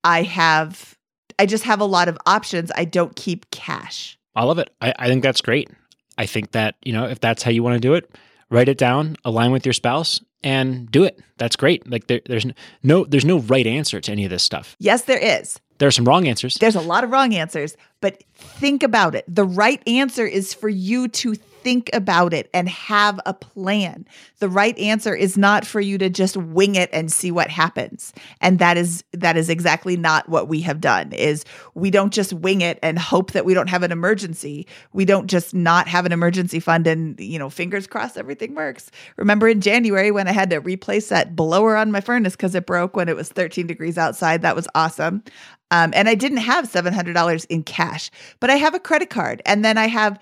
[0.02, 0.96] i have
[1.38, 4.94] i just have a lot of options i don't keep cash i love it i,
[4.98, 5.68] I think that's great
[6.16, 8.08] i think that you know if that's how you want to do it
[8.50, 11.18] write it down align with your spouse and do it.
[11.38, 11.90] That's great.
[11.90, 12.46] Like there, there's
[12.82, 14.76] no there's no right answer to any of this stuff.
[14.78, 15.60] Yes, there is.
[15.78, 16.54] There are some wrong answers.
[16.54, 19.24] There's a lot of wrong answers, but think about it.
[19.28, 21.34] The right answer is for you to
[21.66, 24.06] think about it and have a plan.
[24.38, 28.12] The right answer is not for you to just wing it and see what happens.
[28.40, 31.10] And that is that is exactly not what we have done.
[31.10, 31.44] Is
[31.74, 34.64] we don't just wing it and hope that we don't have an emergency.
[34.92, 38.92] We don't just not have an emergency fund and, you know, fingers crossed everything works.
[39.16, 42.64] Remember in January when I had to replace that blower on my furnace cuz it
[42.64, 44.42] broke when it was 13 degrees outside.
[44.42, 45.24] That was awesome.
[45.72, 49.42] Um, and I didn't have $700 in cash, but I have a credit card.
[49.44, 50.20] And then I have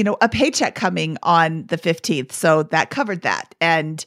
[0.00, 2.32] you know, a paycheck coming on the 15th.
[2.32, 3.54] So that covered that.
[3.60, 4.02] And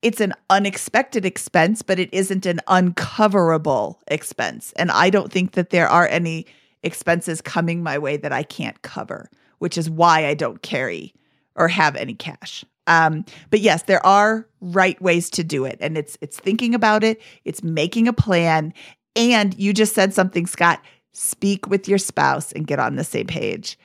[0.00, 4.72] it's an unexpected expense, but it isn't an uncoverable expense.
[4.76, 6.46] And I don't think that there are any
[6.84, 11.12] expenses coming my way that I can't cover, which is why I don't carry
[11.56, 12.64] or have any cash.
[12.86, 17.02] Um, but yes, there are right ways to do it, and it's it's thinking about
[17.02, 18.72] it, it's making a plan,
[19.16, 20.80] and you just said something, Scott.
[21.12, 23.76] Speak with your spouse and get on the same page.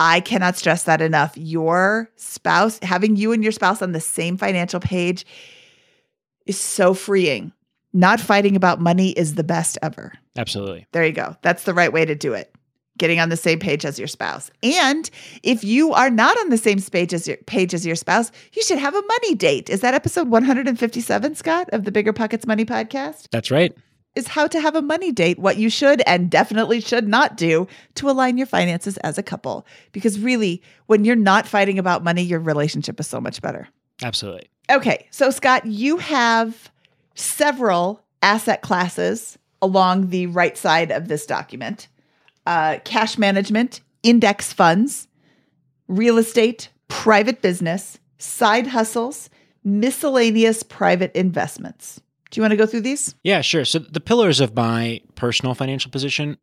[0.00, 1.36] I cannot stress that enough.
[1.36, 5.24] Your spouse, having you and your spouse on the same financial page
[6.46, 7.52] is so freeing.
[7.92, 10.12] Not fighting about money is the best ever.
[10.36, 10.86] Absolutely.
[10.92, 11.36] There you go.
[11.42, 12.52] That's the right way to do it.
[12.98, 14.50] Getting on the same page as your spouse.
[14.62, 15.08] And
[15.42, 18.62] if you are not on the same page as your page as your spouse, you
[18.62, 19.70] should have a money date.
[19.70, 23.28] Is that episode 157, Scott, of the Bigger Pockets Money podcast?
[23.30, 23.76] That's right.
[24.14, 27.66] Is how to have a money date, what you should and definitely should not do
[27.96, 29.66] to align your finances as a couple.
[29.90, 33.68] Because really, when you're not fighting about money, your relationship is so much better.
[34.02, 34.48] Absolutely.
[34.70, 36.70] Okay, so Scott, you have
[37.16, 41.88] several asset classes along the right side of this document
[42.46, 45.08] uh, cash management, index funds,
[45.88, 49.30] real estate, private business, side hustles,
[49.64, 52.02] miscellaneous private investments.
[52.34, 53.14] Do you want to go through these?
[53.22, 53.64] Yeah, sure.
[53.64, 56.36] So the pillars of my personal financial position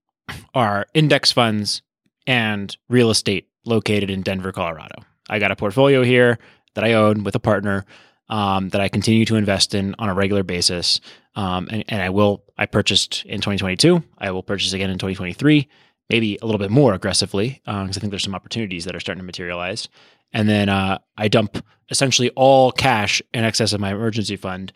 [0.56, 1.82] are index funds
[2.26, 5.04] and real estate located in Denver, Colorado.
[5.30, 6.40] I got a portfolio here
[6.76, 7.84] that I own with a partner
[8.30, 11.02] um, that I continue to invest in on a regular basis.
[11.36, 14.02] Um, and, and I will, I purchased in 2022.
[14.18, 15.68] I will purchase again in 2023,
[16.10, 19.02] maybe a little bit more aggressively because um, I think there's some opportunities that are
[19.02, 19.90] starting to materialize.
[20.32, 24.72] And then uh, I dump essentially all cash in excess of my emergency fund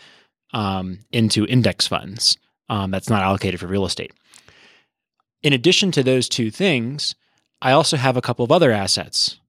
[0.55, 2.37] um, into index funds
[2.69, 4.13] um, that's not allocated for real estate.
[5.43, 7.13] In addition to those two things,
[7.61, 9.39] I also have a couple of other assets.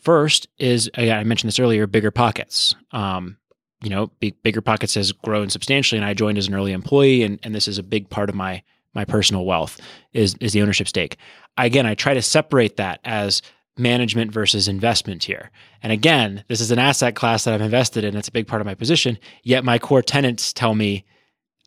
[0.00, 2.74] First is, again, I mentioned this earlier, bigger pockets.
[2.92, 3.36] Um,
[3.82, 7.24] you know, big, bigger pockets has grown substantially, and I joined as an early employee,
[7.24, 8.62] and, and this is a big part of my
[8.94, 9.80] my personal wealth
[10.12, 11.16] is is the ownership stake.
[11.56, 13.42] Again, I try to separate that as
[13.78, 15.50] management versus investment here.
[15.82, 18.16] And again, this is an asset class that I've invested in.
[18.16, 19.18] It's a big part of my position.
[19.42, 21.04] Yet my core tenants tell me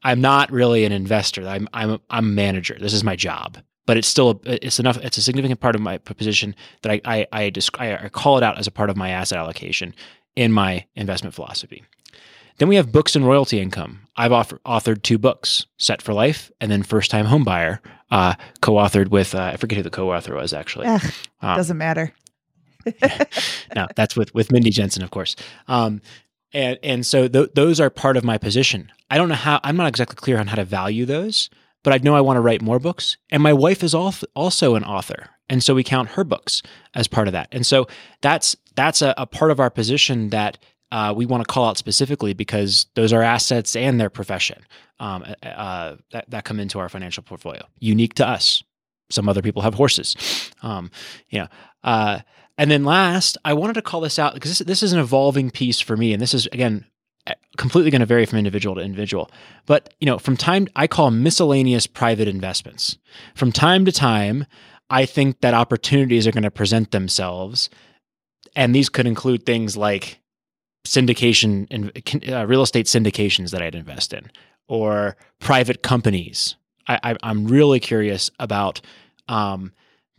[0.03, 1.47] I'm not really an investor.
[1.47, 2.78] I'm I'm I'm a manager.
[2.80, 3.58] This is my job.
[3.88, 4.97] But it's still a, it's enough.
[4.97, 7.01] It's a significant part of my position that I
[7.32, 9.95] I I, I call it out as a part of my asset allocation
[10.36, 11.84] in my investment philosophy.
[12.58, 14.08] Then we have books and royalty income.
[14.16, 17.80] I've author- authored two books, Set for Life and then First Time Homebuyer,
[18.12, 20.88] uh, co-authored with uh, I forget who the co-author was actually.
[20.88, 22.14] Ugh, um, doesn't matter.
[23.76, 25.36] no, that's with with Mindy Jensen, of course.
[25.68, 26.01] Um,
[26.53, 28.91] and and so th- those are part of my position.
[29.10, 29.60] I don't know how.
[29.64, 31.49] I'm not exactly clear on how to value those,
[31.84, 33.18] but I know I want to write more books.
[33.32, 36.62] And my wife is also an author, and so we count her books
[36.93, 37.49] as part of that.
[37.51, 37.88] And so
[38.22, 40.58] that's that's a, a part of our position that
[40.91, 44.63] uh, we want to call out specifically because those are assets and their profession
[44.99, 48.63] um, uh, that, that come into our financial portfolio, unique to us.
[49.09, 50.15] Some other people have horses.
[50.61, 50.89] Um,
[51.29, 51.47] you know,
[51.83, 52.19] uh,
[52.57, 55.51] and then last, I wanted to call this out because this, this is an evolving
[55.51, 56.13] piece for me.
[56.13, 56.86] And this is, again,
[57.57, 59.29] completely going to vary from individual to individual.
[59.65, 62.97] But, you know, from time, I call miscellaneous private investments.
[63.36, 64.45] From time to time,
[64.89, 67.69] I think that opportunities are going to present themselves.
[68.55, 70.19] And these could include things like
[70.86, 74.31] syndication and uh, real estate syndications that I'd invest in
[74.67, 76.55] or private companies.
[76.88, 78.79] I, am really curious about
[79.27, 79.73] um,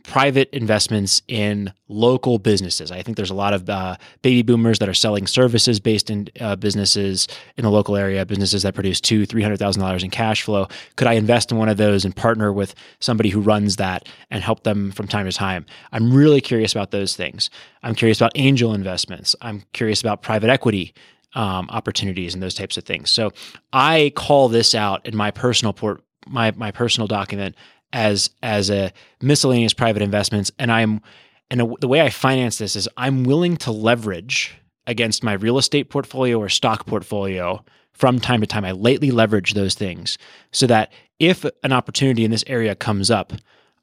[0.07, 2.93] private investments in local businesses.
[2.93, 6.29] I think there's a lot of uh, baby boomers that are selling services based in
[6.39, 7.27] uh, businesses
[7.57, 10.67] in the local area, businesses that produce two, three hundred thousand dollars in cash flow.
[10.95, 14.41] Could I invest in one of those and partner with somebody who runs that and
[14.41, 15.65] help them from time to time?
[15.91, 17.49] I'm really curious about those things.
[17.83, 19.35] I'm curious about angel investments.
[19.41, 20.93] I'm curious about private equity.
[21.35, 23.11] Um, opportunities and those types of things.
[23.11, 23.31] So
[23.73, 27.55] I call this out in my personal port, my my personal document
[27.93, 30.51] as as a miscellaneous private investments.
[30.59, 31.01] And i'm
[31.49, 35.89] and the way i finance this is i'm willing to leverage against my real estate
[35.89, 38.63] portfolio or stock portfolio from time to time.
[38.63, 40.17] I lightly leverage those things
[40.51, 43.33] so that if an opportunity in this area comes up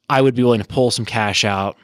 [0.09, 1.77] i would be willing to pull some cash out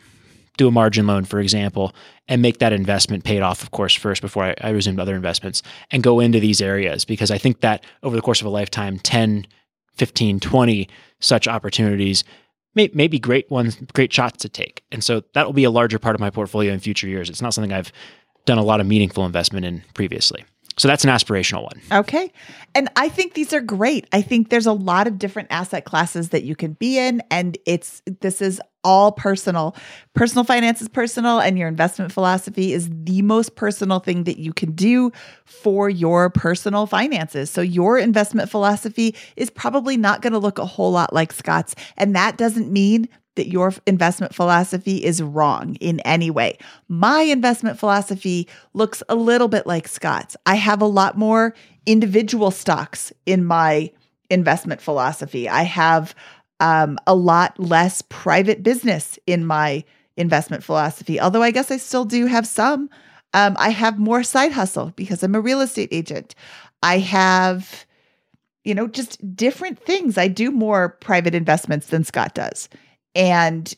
[0.57, 1.93] do a margin loan for example
[2.27, 5.63] and make that investment paid off of course first before I, I resumed other investments
[5.91, 7.03] and go into these areas.
[7.03, 9.45] Because i think that over the course of a lifetime 10
[10.01, 10.89] 15 20
[11.19, 12.23] such opportunities
[12.73, 14.83] may, may be great ones, great shots to take.
[14.91, 17.29] And so that will be a larger part of my portfolio in future years.
[17.29, 17.91] It's not something I've
[18.45, 20.43] done a lot of meaningful investment in previously.
[20.77, 21.81] So that's an aspirational one.
[21.91, 22.31] Okay.
[22.73, 24.07] And I think these are great.
[24.13, 27.57] I think there's a lot of different asset classes that you can be in and
[27.65, 29.75] it's this is all personal.
[30.13, 34.53] Personal finance is personal, and your investment philosophy is the most personal thing that you
[34.53, 35.11] can do
[35.45, 37.49] for your personal finances.
[37.49, 41.75] So, your investment philosophy is probably not going to look a whole lot like Scott's.
[41.97, 46.57] And that doesn't mean that your investment philosophy is wrong in any way.
[46.87, 50.35] My investment philosophy looks a little bit like Scott's.
[50.45, 51.55] I have a lot more
[51.85, 53.91] individual stocks in my
[54.29, 55.47] investment philosophy.
[55.47, 56.13] I have
[56.59, 59.83] um, a lot less private business in my
[60.17, 62.89] investment philosophy, although I guess I still do have some.
[63.33, 66.35] Um, I have more side hustle because I'm a real estate agent.
[66.83, 67.85] I have,
[68.63, 70.17] you know, just different things.
[70.17, 72.67] I do more private investments than Scott does.
[73.15, 73.73] And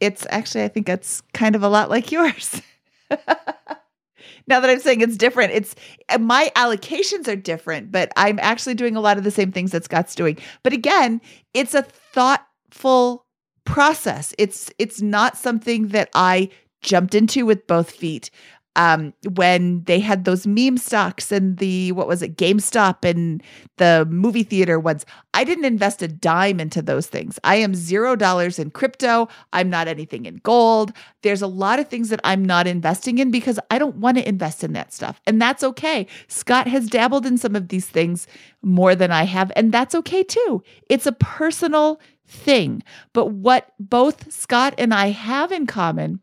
[0.00, 2.60] it's actually, I think it's kind of a lot like yours.
[3.10, 5.74] now that I'm saying it's different, it's
[6.08, 9.72] uh, my allocations are different, but I'm actually doing a lot of the same things
[9.72, 10.38] that Scott's doing.
[10.62, 11.20] But again,
[11.54, 13.26] it's a thoughtful
[13.64, 14.34] process.
[14.38, 16.50] It's it's not something that I
[16.82, 18.30] jumped into with both feet
[18.76, 23.42] um, when they had those meme stocks and the what was it GameStop and
[23.76, 25.04] the movie theater ones.
[25.34, 27.38] I didn't invest a dime into those things.
[27.44, 29.28] I am zero dollars in crypto.
[29.52, 30.92] I'm not anything in gold.
[31.22, 34.28] There's a lot of things that I'm not investing in because I don't want to
[34.28, 36.06] invest in that stuff, and that's okay.
[36.28, 38.26] Scott has dabbled in some of these things
[38.62, 40.62] more than I have, and that's okay too.
[40.88, 42.82] It's a personal thing.
[43.12, 46.20] But what both Scott and I have in common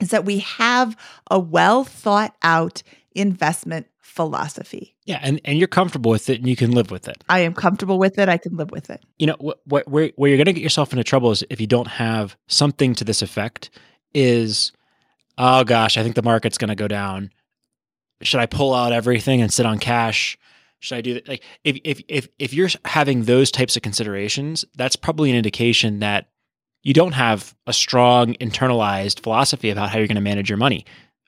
[0.00, 0.96] is that we have
[1.30, 2.82] a well thought out
[3.14, 4.94] investment philosophy.
[5.06, 7.24] Yeah, and, and you're comfortable with it and you can live with it.
[7.28, 8.28] I am comfortable with it.
[8.28, 9.02] I can live with it.
[9.18, 11.60] You know, what, what where, where you're going to get yourself into trouble is if
[11.60, 13.70] you don't have something to this effect
[14.14, 14.72] is,
[15.36, 17.30] oh gosh, I think the market's going to go down.
[18.22, 20.38] Should I pull out everything and sit on cash?
[20.78, 21.26] Should I do that?
[21.28, 25.98] Like if, if, if, if you're having those types of considerations, that's probably an indication
[25.98, 26.28] that
[26.84, 30.84] you don't have a strong internalized philosophy about how you're going to manage your money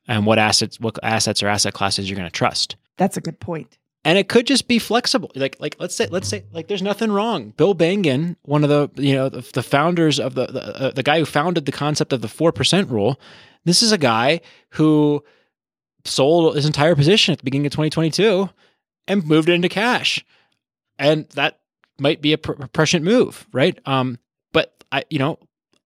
[0.07, 2.76] and what assets what assets or asset classes you're going to trust.
[2.96, 3.78] That's a good point.
[4.04, 5.32] And it could just be flexible.
[5.34, 7.50] Like like let's say let's say like there's nothing wrong.
[7.57, 11.02] Bill Bengen, one of the you know the, the founders of the the, uh, the
[11.02, 13.18] guy who founded the concept of the 4% rule,
[13.64, 14.40] this is a guy
[14.70, 15.24] who
[16.04, 18.48] sold his entire position at the beginning of 2022
[19.09, 20.24] and moved it into cash.
[20.98, 21.61] And that
[21.98, 23.78] might be a prescient move, right?
[23.86, 24.18] Um,
[24.52, 25.38] but I, you know,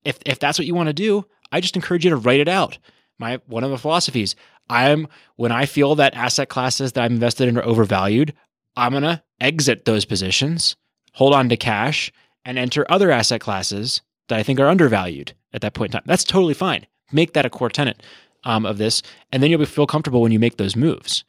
[0.05, 2.48] if if that's what you want to do, I just encourage you to write it
[2.48, 2.78] out.
[3.18, 4.34] My one of the philosophies,
[4.68, 8.34] I'm when I feel that asset classes that I'm invested in are overvalued,
[8.76, 10.76] I'm gonna exit those positions,
[11.12, 12.12] hold on to cash,
[12.44, 16.07] and enter other asset classes that I think are undervalued at that point in time.
[16.07, 16.86] That's totally fine.
[17.12, 18.03] Make that a core tenant
[18.44, 21.24] um, of this, and then you'll feel comfortable when you make those moves.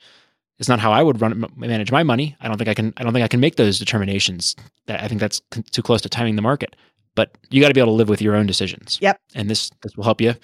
[0.59, 2.35] It's not how I would run manage my money.
[2.39, 2.93] I don't think I can.
[2.97, 4.55] I don't think I can make those determinations.
[4.85, 5.41] That I think that's
[5.71, 6.75] too close to timing the market
[7.15, 8.97] but you got to be able to live with your own decisions.
[9.01, 9.19] Yep.
[9.35, 10.35] And this this will help you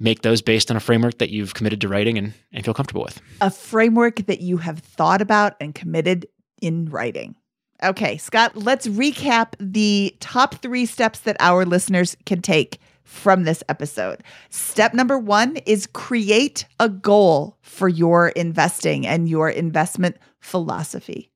[0.00, 3.02] make those based on a framework that you've committed to writing and, and feel comfortable
[3.02, 3.20] with.
[3.42, 6.26] A framework that you have thought about and committed
[6.62, 7.36] in writing.
[7.82, 13.62] Okay, Scott, let's recap the top three steps that our listeners can take from this
[13.68, 14.22] episode.
[14.50, 21.30] Step number one is create a goal for your investing and your investment philosophy.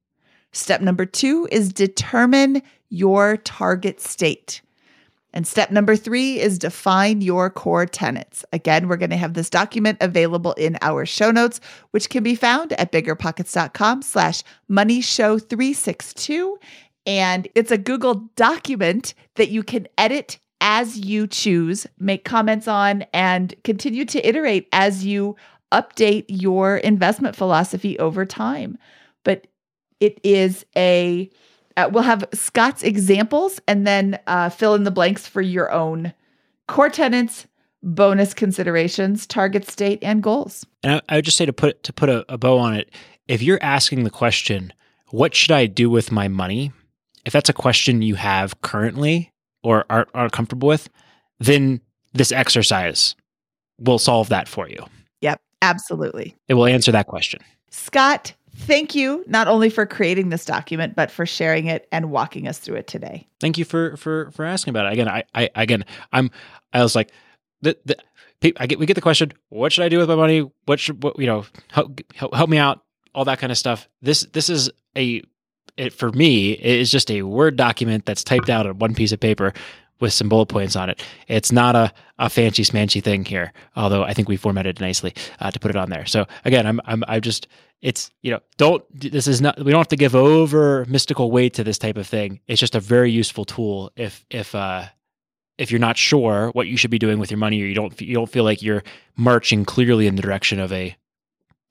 [0.53, 4.61] Step number two is determine your target state.
[5.35, 8.45] And step number three is define your core tenets.
[8.53, 11.61] Again, we're going to have this document available in our show notes,
[11.91, 16.57] which can be found at biggerpockets.com slash money show 362.
[17.05, 23.05] And it's a Google document that you can edit as you choose, make comments on,
[23.13, 25.37] and continue to iterate as you
[25.73, 28.79] update your investment philosophy over time.
[29.25, 29.49] But
[29.99, 31.29] it is a
[31.77, 36.13] uh, we'll have Scott's examples and then uh, fill in the blanks for your own
[36.69, 37.47] core tenants,
[37.83, 40.65] bonus considerations, target state, and goals.
[40.83, 42.91] And I, I would just say to put to put a, a bow on it,
[43.29, 44.73] if you're asking the question,
[45.11, 46.73] "What should I do with my money?"
[47.25, 50.91] If that's a question you have currently or are, are comfortable with,
[51.39, 51.81] then
[52.13, 53.17] this exercise
[53.79, 54.85] will solve that for you.
[55.23, 56.37] Yep, absolutely.
[56.49, 57.41] It will answer that question.
[57.71, 58.35] Scott,
[58.67, 62.59] Thank you not only for creating this document, but for sharing it and walking us
[62.59, 63.27] through it today.
[63.41, 64.95] Thank you for for for asking about it.
[64.95, 66.31] Again, I, I again, I'm
[66.73, 67.11] I was like,
[67.63, 67.97] the, the
[68.59, 70.51] I get we get the question, what should I do with my money?
[70.67, 72.83] What should what, you know help, help help me out?
[73.15, 73.89] All that kind of stuff.
[74.03, 75.23] This this is a
[75.77, 79.13] it for me it is just a word document that's typed out on one piece
[79.13, 79.53] of paper
[80.01, 81.03] with some bullet points on it.
[81.29, 85.51] It's not a, a fancy smanchy thing here, although I think we formatted nicely uh,
[85.51, 86.07] to put it on there.
[86.07, 87.49] So again, I'm I'm I just
[87.85, 91.55] it's you know don't this is not we don't have to give over mystical weight
[91.55, 94.87] to this type of thing it's just a very useful tool if if uh
[95.59, 98.01] if you're not sure what you should be doing with your money or you don't
[98.01, 98.83] you don't feel like you're
[99.17, 100.97] marching clearly in the direction of a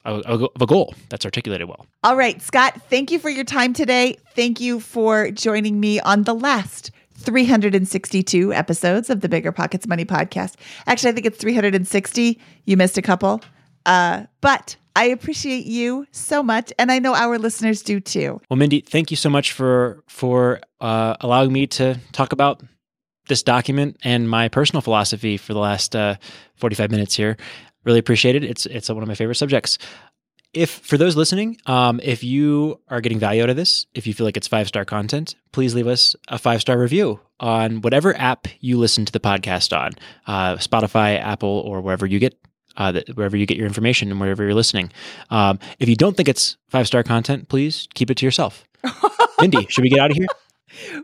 [0.06, 1.86] of a goal that's articulated well.
[2.04, 4.18] All right, Scott, thank you for your time today.
[4.36, 6.92] Thank you for joining me on the last
[7.24, 10.56] 362 episodes of the Bigger Pockets Money podcast.
[10.88, 12.40] Actually, I think it's 360.
[12.66, 13.42] You missed a couple.
[13.86, 18.40] Uh, but I appreciate you so much, and I know our listeners do too.
[18.50, 22.62] Well, Mindy, thank you so much for for uh, allowing me to talk about
[23.28, 26.16] this document and my personal philosophy for the last uh,
[26.56, 27.38] 45 minutes here.
[27.86, 28.44] Really appreciate it.
[28.44, 29.78] It's it's one of my favorite subjects.
[30.54, 34.14] If for those listening, um, if you are getting value out of this, if you
[34.14, 38.16] feel like it's five star content, please leave us a five star review on whatever
[38.18, 39.92] app you listen to the podcast on,
[40.28, 42.38] uh, Spotify, Apple, or wherever you get
[42.78, 44.92] uh, that, wherever you get your information and wherever you're listening.
[45.30, 48.64] Um, if you don't think it's five star content, please keep it to yourself.
[49.40, 50.28] Mindy, should we get out of here?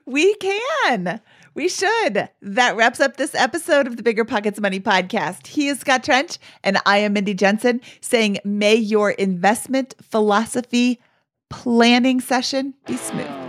[0.06, 1.22] We can.
[1.54, 2.30] We should.
[2.42, 5.48] That wraps up this episode of the Bigger Pockets Money podcast.
[5.48, 11.00] He is Scott Trench, and I am Mindy Jensen saying, may your investment philosophy
[11.50, 13.49] planning session be smooth.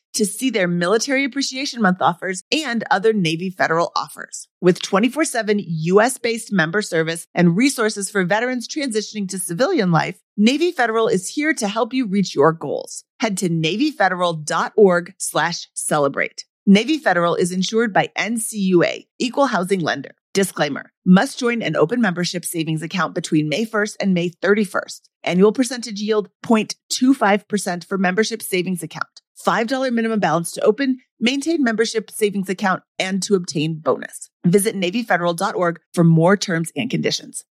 [0.13, 4.47] to see their Military Appreciation Month offers and other Navy Federal offers.
[4.59, 10.19] With 24 7 US based member service and resources for veterans transitioning to civilian life,
[10.37, 13.03] Navy Federal is here to help you reach your goals.
[13.19, 16.45] Head to NavyFederal.org slash celebrate.
[16.65, 20.11] Navy Federal is insured by NCUA, Equal Housing Lender.
[20.33, 25.01] Disclaimer must join an open membership savings account between May 1st and May 31st.
[25.25, 29.21] Annual percentage yield 0.25% for membership savings account.
[29.45, 34.29] $5 minimum balance to open, maintain membership savings account, and to obtain bonus.
[34.45, 37.43] Visit NavyFederal.org for more terms and conditions.